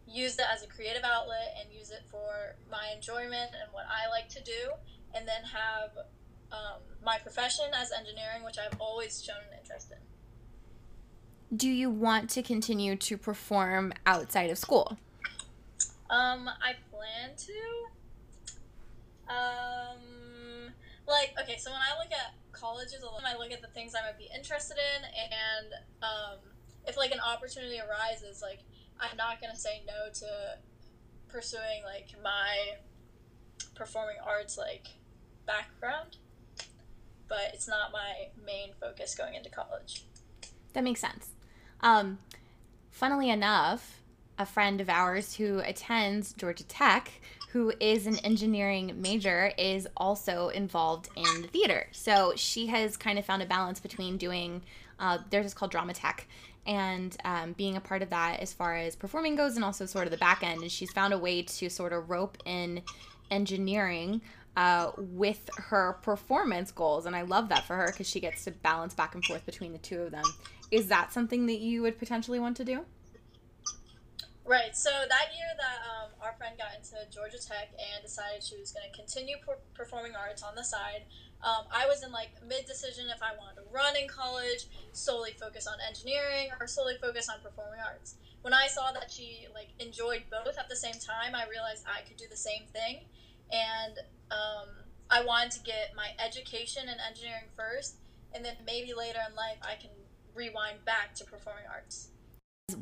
use 0.09 0.41
it 0.41 0.49
as 0.49 0.65
a 0.65 0.69
creative 0.73 1.05
outlet 1.05 1.61
and 1.61 1.69
use 1.69 1.93
it 1.93 2.09
for 2.09 2.57
my 2.73 2.89
enjoyment 2.97 3.53
and 3.53 3.69
what 3.77 3.85
I 3.85 4.09
like 4.09 4.33
to 4.33 4.41
do 4.41 4.73
and 5.13 5.29
then 5.29 5.45
have 5.45 5.93
um, 6.53 6.81
my 7.05 7.19
profession 7.19 7.67
as 7.75 7.93
engineering, 7.93 8.45
which 8.45 8.57
I've 8.59 8.79
always 8.81 9.23
shown 9.23 9.37
an 9.53 9.59
interest 9.59 9.93
in. 9.93 11.57
Do 11.57 11.69
you 11.69 11.91
want 11.91 12.31
to 12.31 12.43
continue 12.43 12.97
to 12.97 13.17
perform 13.17 13.93
outside 14.05 14.51
of 14.51 14.59
school? 14.59 14.99
Um, 16.11 16.49
I 16.49 16.75
plan 16.91 17.37
to. 17.37 17.53
Um, 19.33 20.73
like 21.09 21.35
okay, 21.43 21.57
so 21.59 21.71
when 21.71 21.81
I 21.81 21.99
look 21.99 22.13
at 22.13 22.35
colleges, 22.53 23.05
I 23.27 23.37
look 23.37 23.53
at 23.53 23.61
the 23.61 23.69
things 23.69 23.95
I 23.95 24.03
might 24.07 24.19
be 24.19 24.29
interested 24.35 24.77
in, 24.77 25.03
and 25.05 25.73
um, 26.03 26.39
if 26.87 26.97
like 26.97 27.13
an 27.13 27.21
opportunity 27.21 27.79
arises, 27.81 28.43
like 28.43 28.61
I'm 29.01 29.17
not 29.17 29.41
gonna 29.41 29.57
say 29.57 29.83
no 29.87 30.13
to 30.13 30.59
pursuing 31.29 31.83
like 31.85 32.09
my 32.23 32.77
performing 33.75 34.17
arts 34.25 34.57
like 34.57 34.87
background, 35.47 36.17
but 37.29 37.51
it's 37.53 37.69
not 37.69 37.93
my 37.93 38.29
main 38.45 38.71
focus 38.81 39.15
going 39.15 39.35
into 39.35 39.51
college. 39.51 40.05
That 40.73 40.85
makes 40.85 41.01
sense. 41.01 41.31
Um, 41.81 42.19
funnily 42.91 43.31
enough, 43.31 44.03
a 44.39 44.47
friend 44.47 44.81
of 44.81 44.89
ours 44.89 45.35
who 45.35 45.61
attends 45.61 46.33
Georgia 46.33 46.65
Tech, 46.65 47.11
who 47.51 47.73
is 47.81 48.07
an 48.07 48.19
engineering 48.19 48.93
major, 49.01 49.53
is 49.57 49.89
also 49.97 50.49
involved 50.49 51.09
in 51.17 51.43
the 51.43 51.49
theater. 51.49 51.87
So 51.93 52.35
she 52.37 52.67
has 52.67 52.97
kind 52.97 53.19
of 53.19 53.25
found 53.25 53.43
a 53.43 53.47
balance 53.47 53.81
between 53.81 54.19
doing, 54.19 54.63
uh, 54.99 55.19
theirs 55.31 55.47
is 55.47 55.55
called 55.55 55.71
Drama 55.71 55.95
Tech, 55.95 56.29
and 56.67 57.17
um, 57.25 57.53
being 57.53 57.77
a 57.77 57.81
part 57.81 58.03
of 58.03 58.11
that 58.11 58.41
as 58.41 58.53
far 58.53 58.77
as 58.77 58.97
performing 58.97 59.37
goes 59.37 59.55
and 59.55 59.65
also 59.65 59.87
sort 59.87 60.05
of 60.05 60.11
the 60.11 60.19
back 60.19 60.43
end. 60.43 60.61
And 60.63 60.71
she's 60.71 60.93
found 60.93 61.15
a 61.15 61.19
way 61.19 61.43
to 61.43 61.71
sort 61.71 61.93
of 61.93 62.11
rope 62.11 62.37
in 62.45 62.83
engineering 63.31 64.21
uh, 64.57 64.93
with 64.97 65.49
her 65.57 65.99
performance 66.03 66.73
goals. 66.73 67.07
And 67.07 67.15
I 67.15 67.23
love 67.23 67.51
that 67.51 67.67
for 67.67 67.77
her 67.77 67.87
because 67.87 68.09
she 68.09 68.21
gets 68.21 68.45
to 68.45 68.51
balance 68.51 68.95
back 68.95 69.15
and 69.15 69.25
forth 69.25 69.45
between 69.45 69.73
the 69.73 69.79
two 69.79 70.01
of 70.03 70.11
them. 70.11 70.25
Is 70.71 70.89
that 70.89 71.13
something 71.13 71.47
that 71.47 71.61
you 71.61 71.83
would 71.83 71.99
potentially 71.99 72.41
want 72.41 72.57
to 72.57 72.65
do? 72.65 72.85
Right. 74.47 74.77
So 74.77 74.91
that 74.91 75.35
year 75.35 75.51
that 75.59 75.79
um, 75.91 76.11
our 76.23 76.33
friend 76.39 76.57
got 76.57 76.71
into 76.79 76.95
Georgia 77.13 77.39
Tech 77.39 77.69
and 77.75 78.03
decided 78.03 78.43
she 78.43 78.57
was 78.57 78.71
going 78.71 78.87
to 78.89 78.97
continue 78.97 79.37
per- 79.45 79.59
performing 79.75 80.15
arts 80.15 80.43
on 80.43 80.55
the 80.55 80.63
side, 80.63 81.03
um, 81.43 81.67
I 81.71 81.87
was 81.87 82.03
in 82.03 82.13
like 82.13 82.31
mid 82.47 82.65
decision 82.65 83.07
if 83.15 83.23
I 83.23 83.37
wanted 83.37 83.61
to 83.61 83.67
run 83.71 83.97
in 83.97 84.09
college, 84.09 84.67
solely 84.93 85.33
focus 85.39 85.67
on 85.67 85.75
engineering, 85.87 86.51
or 86.61 86.67
solely 86.67 86.95
focus 87.03 87.29
on 87.29 87.43
performing 87.43 87.81
arts. 87.85 88.17
When 88.43 88.55
I 88.55 88.69
saw 88.69 88.93
that 88.93 89.11
she 89.11 89.47
like 89.53 89.69
enjoyed 89.81 90.23
both 90.31 90.57
at 90.59 90.69
the 90.69 90.77
same 90.77 90.95
time, 90.95 91.35
I 91.35 91.51
realized 91.51 91.85
I 91.85 92.07
could 92.07 92.17
do 92.17 92.27
the 92.31 92.37
same 92.39 92.63
thing, 92.73 93.05
and 93.51 93.99
um, 94.31 94.69
I 95.11 95.25
wanted 95.25 95.53
to 95.53 95.61
get 95.61 95.93
my 95.97 96.09
education 96.25 96.85
in 96.85 96.97
engineering 97.09 97.49
first, 97.57 97.97
and 98.33 98.45
then 98.45 98.55
maybe 98.67 98.93
later 98.93 99.19
in 99.29 99.35
life 99.35 99.59
I 99.63 99.81
can 99.81 99.91
rewind 100.35 100.85
back 100.85 101.15
to 101.17 101.25
performing 101.25 101.65
arts. 101.71 102.11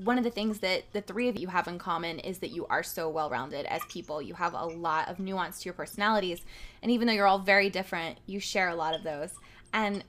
One 0.02 0.16
of 0.16 0.24
the 0.24 0.30
things 0.30 0.60
that 0.60 0.84
the 0.92 1.02
three 1.02 1.28
of 1.28 1.36
you 1.36 1.48
have 1.48 1.68
in 1.68 1.78
common 1.78 2.18
is 2.18 2.38
that 2.38 2.52
you 2.52 2.66
are 2.66 2.82
so 2.82 3.08
well 3.10 3.28
rounded 3.28 3.66
as 3.66 3.82
people. 3.90 4.22
You 4.22 4.34
have 4.34 4.54
a 4.54 4.64
lot 4.64 5.08
of 5.08 5.18
nuance 5.18 5.60
to 5.60 5.66
your 5.66 5.74
personalities. 5.74 6.40
And 6.82 6.90
even 6.90 7.06
though 7.06 7.12
you're 7.12 7.26
all 7.26 7.38
very 7.38 7.68
different, 7.68 8.18
you 8.24 8.40
share 8.40 8.70
a 8.70 8.74
lot 8.74 8.94
of 8.94 9.02
those. 9.02 9.34
And 9.74 10.02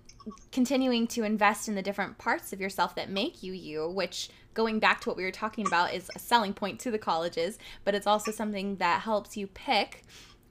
continuing 0.51 1.07
to 1.07 1.23
invest 1.23 1.67
in 1.67 1.75
the 1.75 1.81
different 1.81 2.17
parts 2.17 2.53
of 2.53 2.61
yourself 2.61 2.95
that 2.95 3.09
make 3.09 3.43
you 3.43 3.51
you, 3.51 3.89
which 3.89 4.29
going 4.53 4.79
back 4.79 5.01
to 5.01 5.09
what 5.09 5.17
we 5.17 5.23
were 5.23 5.31
talking 5.31 5.67
about 5.67 5.93
is 5.93 6.09
a 6.15 6.19
selling 6.19 6.53
point 6.53 6.79
to 6.79 6.89
the 6.89 6.97
colleges, 6.97 7.59
but 7.83 7.93
it's 7.93 8.07
also 8.07 8.31
something 8.31 8.77
that 8.77 9.01
helps 9.01 9.35
you 9.35 9.47
pick 9.47 10.03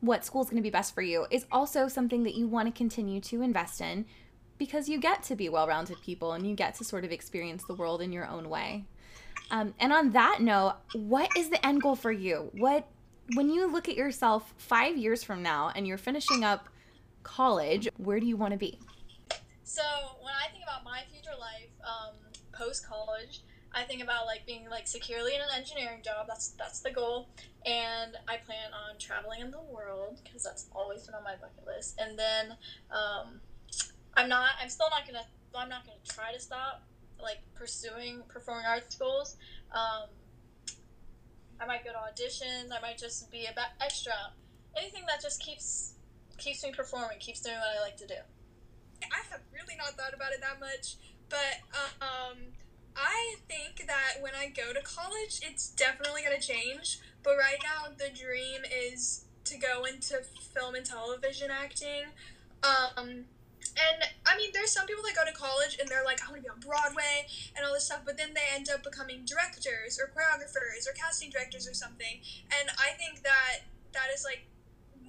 what 0.04 0.24
school 0.24 0.42
is 0.42 0.48
going 0.48 0.56
to 0.56 0.62
be 0.62 0.70
best 0.70 0.94
for 0.94 1.02
you, 1.02 1.26
is 1.30 1.46
also 1.50 1.88
something 1.88 2.22
that 2.24 2.34
you 2.34 2.46
want 2.46 2.68
to 2.68 2.72
continue 2.72 3.20
to 3.20 3.42
invest 3.42 3.80
in 3.80 4.04
because 4.58 4.88
you 4.88 4.98
get 4.98 5.22
to 5.24 5.36
be 5.36 5.48
well 5.48 5.66
rounded 5.66 6.00
people 6.02 6.32
and 6.32 6.46
you 6.46 6.54
get 6.54 6.74
to 6.76 6.84
sort 6.84 7.04
of 7.04 7.12
experience 7.12 7.64
the 7.66 7.74
world 7.74 8.00
in 8.00 8.12
your 8.12 8.26
own 8.26 8.48
way. 8.48 8.84
Um, 9.50 9.74
and 9.78 9.92
on 9.92 10.10
that 10.12 10.40
note, 10.40 10.76
what 10.94 11.28
is 11.36 11.50
the 11.50 11.64
end 11.66 11.82
goal 11.82 11.96
for 11.96 12.12
you? 12.12 12.50
What, 12.52 12.86
when 13.34 13.50
you 13.50 13.70
look 13.70 13.88
at 13.88 13.96
yourself 13.96 14.54
five 14.56 14.96
years 14.96 15.22
from 15.22 15.42
now 15.42 15.72
and 15.74 15.86
you're 15.86 15.98
finishing 15.98 16.44
up 16.44 16.68
college, 17.22 17.88
where 17.96 18.20
do 18.20 18.26
you 18.26 18.36
want 18.36 18.52
to 18.52 18.58
be? 18.58 18.78
So 19.62 19.82
when 20.22 20.32
I 20.34 20.50
think 20.52 20.62
about 20.62 20.84
my 20.84 21.02
future 21.10 21.36
life, 21.38 21.70
um, 21.82 22.14
post 22.52 22.86
college, 22.86 23.40
I 23.74 23.82
think 23.82 24.02
about 24.02 24.26
like 24.26 24.46
being 24.46 24.68
like 24.70 24.86
securely 24.86 25.34
in 25.34 25.40
an 25.40 25.48
engineering 25.56 26.00
job. 26.04 26.26
That's 26.28 26.50
that's 26.50 26.80
the 26.80 26.90
goal, 26.90 27.28
and 27.66 28.16
I 28.28 28.36
plan 28.36 28.70
on 28.72 28.98
traveling 28.98 29.40
in 29.40 29.50
the 29.50 29.60
world 29.60 30.20
because 30.22 30.44
that's 30.44 30.66
always 30.74 31.02
been 31.04 31.14
on 31.14 31.24
my 31.24 31.34
bucket 31.34 31.66
list. 31.66 31.98
And 31.98 32.18
then 32.18 32.56
um, 32.90 33.40
I'm 34.16 34.28
not. 34.28 34.50
I'm 34.62 34.68
still 34.68 34.88
not 34.90 35.06
gonna. 35.06 35.26
I'm 35.54 35.68
not 35.68 35.84
gonna 35.84 35.98
try 36.08 36.32
to 36.32 36.40
stop 36.40 36.82
like 37.20 37.38
pursuing 37.54 38.22
performing 38.28 38.66
arts 38.66 38.96
goals. 38.96 39.36
Um, 39.72 40.08
I 41.60 41.66
might 41.66 41.84
go 41.84 41.90
to 41.90 41.98
auditions. 41.98 42.70
I 42.70 42.80
might 42.80 42.98
just 42.98 43.30
be 43.30 43.46
a 43.46 43.54
extra. 43.82 44.12
Anything 44.76 45.04
that 45.06 45.20
just 45.20 45.42
keeps 45.42 45.94
keeps 46.38 46.62
me 46.62 46.72
performing, 46.72 47.18
keeps 47.18 47.40
doing 47.40 47.56
what 47.56 47.76
I 47.76 47.80
like 47.80 47.96
to 47.98 48.06
do. 48.06 48.20
I 49.02 49.20
have 49.30 49.40
really 49.52 49.76
not 49.76 49.94
thought 49.98 50.14
about 50.14 50.32
it 50.32 50.40
that 50.40 50.60
much, 50.60 50.96
but 51.28 51.58
um, 52.00 52.38
I 52.96 53.36
think 53.48 53.86
that 53.86 54.22
when 54.22 54.34
I 54.34 54.48
go 54.48 54.72
to 54.72 54.80
college, 54.80 55.40
it's 55.42 55.70
definitely 55.70 56.22
gonna 56.22 56.40
change. 56.40 57.00
But 57.22 57.36
right 57.36 57.58
now, 57.62 57.90
the 57.96 58.10
dream 58.14 58.62
is 58.70 59.24
to 59.44 59.58
go 59.58 59.84
into 59.84 60.22
film 60.54 60.74
and 60.74 60.84
television 60.84 61.50
acting. 61.50 62.12
Um, 62.62 63.26
and 63.74 63.98
I 64.24 64.36
mean, 64.36 64.50
there's 64.52 64.70
some 64.70 64.86
people 64.86 65.02
that 65.04 65.16
go 65.16 65.24
to 65.24 65.34
college 65.34 65.78
and 65.80 65.88
they're 65.88 66.04
like, 66.04 66.22
I 66.22 66.30
want 66.30 66.44
to 66.44 66.46
be 66.46 66.52
on 66.52 66.60
Broadway 66.60 67.26
and 67.56 67.66
all 67.66 67.72
this 67.72 67.86
stuff, 67.86 68.02
but 68.04 68.16
then 68.16 68.34
they 68.34 68.46
end 68.54 68.68
up 68.70 68.84
becoming 68.84 69.24
directors 69.26 69.98
or 69.98 70.12
choreographers 70.14 70.86
or 70.86 70.92
casting 70.94 71.30
directors 71.30 71.66
or 71.66 71.74
something. 71.74 72.22
And 72.54 72.70
I 72.78 72.94
think 72.94 73.22
that 73.24 73.66
that 73.92 74.14
is 74.14 74.22
like 74.22 74.46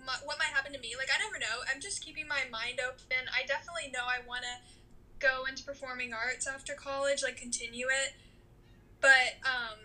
my, 0.06 0.18
what 0.24 0.38
might 0.40 0.54
happen 0.54 0.74
to 0.74 0.80
me. 0.80 0.94
Like, 0.98 1.10
I 1.14 1.22
never 1.22 1.38
know. 1.38 1.66
I'm 1.70 1.82
just 1.82 2.02
keeping 2.04 2.28
my 2.28 2.46
mind 2.50 2.82
open. 2.82 3.30
I 3.30 3.46
definitely 3.46 3.94
know 3.94 4.06
I 4.06 4.26
want 4.26 4.44
to 4.44 4.56
go 5.20 5.46
into 5.46 5.64
performing 5.64 6.14
arts 6.14 6.48
after 6.48 6.74
college, 6.74 7.24
like 7.24 7.38
continue 7.38 7.88
it. 7.88 8.14
But 9.02 9.40
um, 9.46 9.78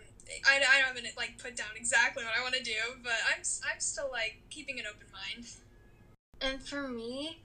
I, 0.45 0.57
I 0.57 0.79
don't 0.79 0.95
haven't 0.95 1.17
like 1.17 1.37
put 1.37 1.55
down 1.55 1.75
exactly 1.75 2.23
what 2.23 2.33
I 2.37 2.41
want 2.41 2.55
to 2.55 2.63
do, 2.63 2.99
but 3.03 3.13
I'm 3.27 3.41
I'm 3.71 3.79
still 3.79 4.09
like 4.11 4.41
keeping 4.49 4.79
an 4.79 4.85
open 4.87 5.07
mind. 5.11 5.47
And 6.41 6.61
for 6.61 6.87
me, 6.87 7.39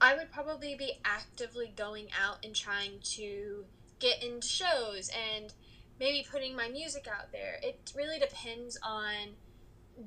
I 0.00 0.16
would 0.16 0.30
probably 0.30 0.74
be 0.74 0.98
actively 1.04 1.72
going 1.76 2.08
out 2.18 2.44
and 2.44 2.54
trying 2.54 3.00
to 3.16 3.64
get 3.98 4.22
into 4.22 4.46
shows 4.46 5.10
and 5.10 5.52
maybe 5.98 6.26
putting 6.30 6.54
my 6.54 6.68
music 6.68 7.06
out 7.08 7.32
there. 7.32 7.58
It 7.62 7.92
really 7.96 8.18
depends 8.18 8.78
on 8.82 9.34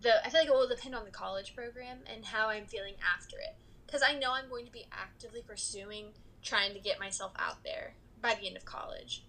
the. 0.02 0.26
I 0.26 0.30
feel 0.30 0.42
like 0.42 0.50
it 0.50 0.54
will 0.54 0.68
depend 0.68 0.96
on 0.96 1.06
the 1.06 1.12
college 1.12 1.56
program 1.56 2.00
and 2.12 2.26
how 2.26 2.48
I'm 2.48 2.66
feeling 2.66 2.96
after 3.16 3.38
it. 3.38 3.56
Because 3.86 4.02
I 4.08 4.18
know 4.18 4.32
I'm 4.32 4.50
going 4.50 4.66
to 4.66 4.72
be 4.72 4.86
actively 4.92 5.42
pursuing 5.46 6.14
trying 6.44 6.74
to 6.74 6.80
get 6.80 7.00
myself 7.00 7.34
out 7.38 7.64
there 7.64 7.94
by 8.22 8.36
the 8.36 8.48
end 8.48 8.58
of 8.58 8.66
college. 8.66 9.24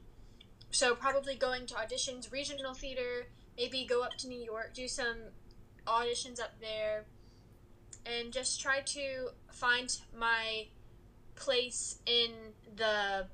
So 0.71 0.95
probably 0.95 1.35
going 1.35 1.67
to 1.67 1.75
auditions, 1.75 2.33
regional 2.33 2.75
theater, 2.75 3.27
maybe 3.57 3.85
go 3.85 4.03
up 4.03 4.17
to 4.19 4.29
New 4.29 4.43
York, 4.43 4.73
do 4.75 4.89
some 4.89 5.17
auditions 5.87 6.41
up 6.41 6.61
there 6.61 7.05
and 8.07 8.33
just 8.33 8.61
try 8.61 8.81
to 8.81 9.29
find 9.51 9.99
my 10.19 10.67
place 11.35 11.99
in 12.07 12.31
the 12.77 13.27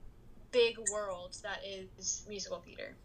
big 0.50 0.76
world 0.92 1.36
that 1.42 1.60
is 1.66 2.24
musical 2.28 2.58
theater. 2.58 2.96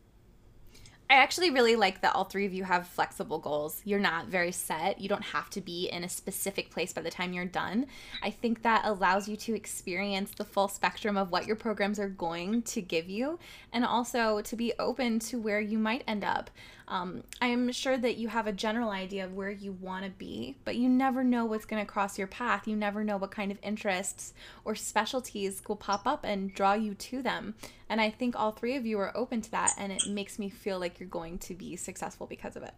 I 1.13 1.17
actually 1.17 1.52
really 1.52 1.76
like 1.76 2.02
that 2.02 2.15
all 2.15 2.23
three 2.23 2.47
of 2.47 2.56
you 2.56 2.63
have 2.63 2.88
flexible 2.88 3.38
goals. 3.38 3.84
You're 3.86 3.99
not 3.99 4.30
very 4.30 4.52
set. 4.52 4.99
You 4.99 5.08
don't 5.08 5.21
have 5.21 5.47
to 5.52 5.62
be 5.62 5.86
in 5.86 6.04
a 6.04 6.10
specific 6.10 6.71
place 6.71 6.91
by 6.91 7.04
the 7.04 7.12
time 7.12 7.34
you're 7.34 7.45
done. 7.45 7.86
I 8.23 8.32
think 8.32 8.63
that 8.63 8.82
allows 8.84 9.28
you 9.28 9.38
to 9.38 9.54
experience 9.54 10.32
the 10.32 10.43
full 10.43 10.67
spectrum 10.67 11.15
of 11.15 11.30
what 11.30 11.45
your 11.45 11.56
programs 11.56 11.99
are 11.99 12.10
going 12.10 12.63
to 12.63 12.82
give 12.82 13.12
you 13.12 13.38
and 13.71 13.86
also 13.86 14.41
to 14.41 14.56
be 14.56 14.73
open 14.80 15.19
to 15.19 15.39
where 15.39 15.62
you 15.62 15.78
might 15.78 16.04
end 16.08 16.23
up. 16.23 16.49
Um, 16.88 17.24
I'm 17.41 17.72
sure 17.72 17.98
that 17.98 18.17
you 18.17 18.28
have 18.28 18.48
a 18.48 18.52
general 18.52 18.89
idea 18.89 19.26
of 19.26 19.34
where 19.34 19.50
you 19.50 19.72
want 19.74 20.06
to 20.06 20.12
be, 20.12 20.58
but 20.65 20.76
you 20.76 20.89
never 20.89 21.24
know 21.24 21.46
what's 21.46 21.65
going 21.65 21.84
to 21.84 21.91
cross 21.91 22.17
your 22.17 22.28
path. 22.28 22.67
You 22.67 22.76
never 22.76 23.04
know 23.04 23.17
what 23.17 23.32
kind 23.32 23.52
of 23.52 23.58
interests 23.63 24.34
or 24.65 24.76
specialties 24.76 25.62
will 25.67 25.76
pop 25.76 26.06
up 26.06 26.24
and 26.24 26.54
draw 26.54 26.74
you 26.74 26.93
to 26.96 27.22
them. 27.22 27.56
And 27.89 28.02
I 28.02 28.10
think 28.10 28.36
all 28.38 28.52
three 28.52 28.76
of 28.76 28.86
you 28.86 29.00
are 29.00 29.15
open 29.15 29.41
to 29.41 29.52
that, 29.52 29.74
and 29.78 29.91
it 29.91 30.08
makes 30.08 30.38
me 30.39 30.50
feel 30.50 30.80
like 30.80 31.00
you're 31.00 31.10
going 31.10 31.38
to 31.39 31.54
be 31.54 31.76
successful 31.76 32.28
because 32.28 32.56
of 32.56 32.63
it. 32.63 32.74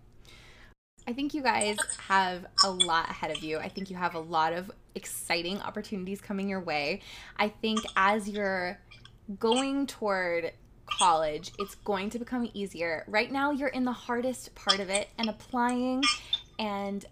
I 1.08 1.14
think 1.14 1.34
you 1.34 1.44
guys 1.44 1.78
have 2.08 2.48
a 2.64 2.72
lot 2.72 3.10
ahead 3.10 3.30
of 3.30 3.44
you. 3.44 3.60
I 3.60 3.70
think 3.70 3.92
you 3.92 3.96
have 3.96 4.16
a 4.16 4.20
lot 4.20 4.54
of 4.54 4.72
exciting 4.96 5.62
opportunities 5.62 6.20
coming 6.20 6.50
your 6.50 6.62
way. 6.62 7.02
I 7.38 7.50
think 7.50 7.82
as 7.96 8.28
you're 8.28 8.80
going 9.40 9.88
toward 9.88 10.52
college, 10.98 11.52
it's 11.60 11.76
going 11.76 12.10
to 12.12 12.20
become 12.20 12.50
easier. 12.54 13.04
Right 13.08 13.32
now, 13.32 13.52
you're 13.52 13.70
in 13.70 13.86
the 13.86 13.92
hardest 13.92 14.56
part 14.56 14.80
of 14.80 14.90
it 14.90 15.10
and 15.18 15.30
applying 15.30 16.04
and 16.58 17.06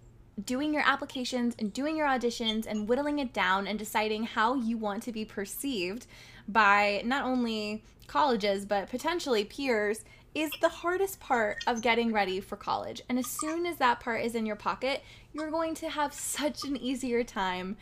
doing 0.45 0.73
your 0.73 0.83
applications 0.85 1.55
and 1.59 1.71
doing 1.71 1.95
your 1.95 2.07
auditions 2.07 2.65
and 2.65 2.87
whittling 2.87 3.19
it 3.19 3.33
down 3.33 3.67
and 3.67 3.77
deciding 3.77 4.23
how 4.23 4.55
you 4.55 4.77
want 4.77 5.03
to 5.03 5.11
be 5.11 5.25
perceived 5.25 6.07
by 6.47 7.01
not 7.05 7.23
only 7.23 7.83
colleges 8.07 8.65
but 8.65 8.89
potentially 8.89 9.45
peers 9.45 10.03
is 10.35 10.49
the 10.61 10.69
hardest 10.69 11.19
part 11.19 11.57
of 11.67 11.81
getting 11.81 12.11
ready 12.11 12.39
for 12.39 12.55
college. 12.55 13.01
And 13.07 13.19
as 13.19 13.27
soon 13.27 13.65
as 13.65 13.77
that 13.77 13.99
part 13.99 14.23
is 14.23 14.33
in 14.33 14.45
your 14.45 14.55
pocket, 14.55 15.03
you're 15.31 15.51
going 15.51 15.75
to 15.75 15.89
have 15.89 16.13
such 16.13 16.63
an 16.63 16.75
easier 16.77 17.23
time 17.23 17.77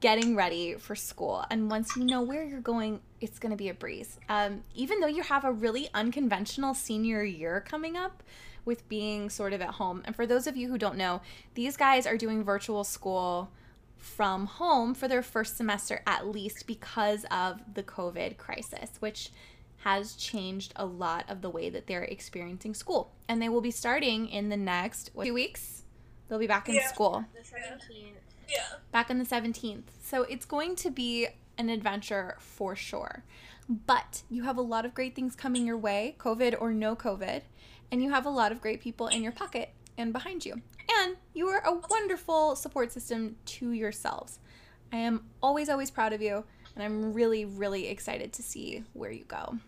getting 0.00 0.34
ready 0.34 0.74
for 0.74 0.94
school. 0.94 1.44
And 1.50 1.70
once 1.70 1.96
you 1.96 2.04
know 2.04 2.22
where 2.22 2.44
you're 2.44 2.60
going, 2.60 3.00
it's 3.20 3.38
going 3.38 3.50
to 3.50 3.56
be 3.56 3.68
a 3.68 3.74
breeze. 3.74 4.18
Um, 4.28 4.62
even 4.74 5.00
though 5.00 5.06
you 5.06 5.22
have 5.22 5.44
a 5.44 5.52
really 5.52 5.88
unconventional 5.94 6.74
senior 6.74 7.22
year 7.22 7.60
coming 7.60 7.96
up 7.96 8.22
with 8.64 8.88
being 8.88 9.30
sort 9.30 9.52
of 9.52 9.60
at 9.60 9.70
home. 9.70 10.02
And 10.04 10.14
for 10.14 10.26
those 10.26 10.46
of 10.46 10.56
you 10.56 10.68
who 10.68 10.78
don't 10.78 10.96
know, 10.96 11.22
these 11.54 11.76
guys 11.76 12.06
are 12.06 12.16
doing 12.16 12.44
virtual 12.44 12.84
school 12.84 13.50
from 13.96 14.46
home 14.46 14.94
for 14.94 15.08
their 15.08 15.22
first 15.22 15.56
semester 15.56 16.02
at 16.06 16.26
least 16.26 16.66
because 16.66 17.24
of 17.30 17.60
the 17.74 17.82
COVID 17.82 18.36
crisis, 18.36 18.90
which 19.00 19.30
has 19.78 20.14
changed 20.14 20.72
a 20.76 20.84
lot 20.84 21.24
of 21.28 21.40
the 21.40 21.50
way 21.50 21.70
that 21.70 21.86
they're 21.86 22.04
experiencing 22.04 22.74
school. 22.74 23.14
And 23.28 23.40
they 23.40 23.48
will 23.48 23.60
be 23.60 23.70
starting 23.70 24.28
in 24.28 24.48
the 24.48 24.56
next 24.56 25.10
what, 25.14 25.26
two 25.26 25.34
weeks. 25.34 25.84
They'll 26.28 26.38
be 26.38 26.46
back 26.46 26.68
in 26.68 26.74
yeah. 26.74 26.88
school. 26.88 27.24
The 27.32 27.40
17th. 27.40 28.27
Yeah. 28.48 28.78
Back 28.92 29.10
on 29.10 29.18
the 29.18 29.24
17th. 29.24 29.84
So 30.02 30.22
it's 30.22 30.44
going 30.44 30.76
to 30.76 30.90
be 30.90 31.28
an 31.58 31.68
adventure 31.68 32.36
for 32.38 32.74
sure. 32.74 33.24
But 33.68 34.22
you 34.30 34.44
have 34.44 34.56
a 34.56 34.62
lot 34.62 34.86
of 34.86 34.94
great 34.94 35.14
things 35.14 35.34
coming 35.34 35.66
your 35.66 35.76
way, 35.76 36.16
COVID 36.18 36.56
or 36.58 36.72
no 36.72 36.96
COVID, 36.96 37.42
and 37.90 38.02
you 38.02 38.10
have 38.10 38.24
a 38.24 38.30
lot 38.30 38.52
of 38.52 38.60
great 38.60 38.80
people 38.80 39.08
in 39.08 39.22
your 39.22 39.32
pocket 39.32 39.70
and 39.98 40.12
behind 40.12 40.46
you. 40.46 40.62
And 41.00 41.16
you 41.34 41.48
are 41.48 41.62
a 41.64 41.74
wonderful 41.74 42.56
support 42.56 42.92
system 42.92 43.36
to 43.44 43.72
yourselves. 43.72 44.38
I 44.92 44.96
am 44.96 45.26
always, 45.42 45.68
always 45.68 45.90
proud 45.90 46.14
of 46.14 46.22
you, 46.22 46.44
and 46.74 46.82
I'm 46.82 47.12
really, 47.12 47.44
really 47.44 47.88
excited 47.88 48.32
to 48.34 48.42
see 48.42 48.84
where 48.94 49.10
you 49.10 49.24
go. 49.24 49.58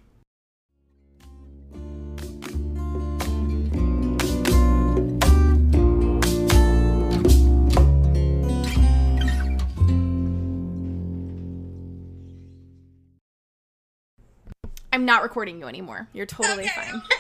I'm 14.92 15.04
not 15.04 15.22
recording 15.22 15.58
you 15.58 15.66
anymore. 15.66 16.08
You're 16.12 16.26
totally 16.26 16.64
okay. 16.64 16.90
fine. 16.90 17.02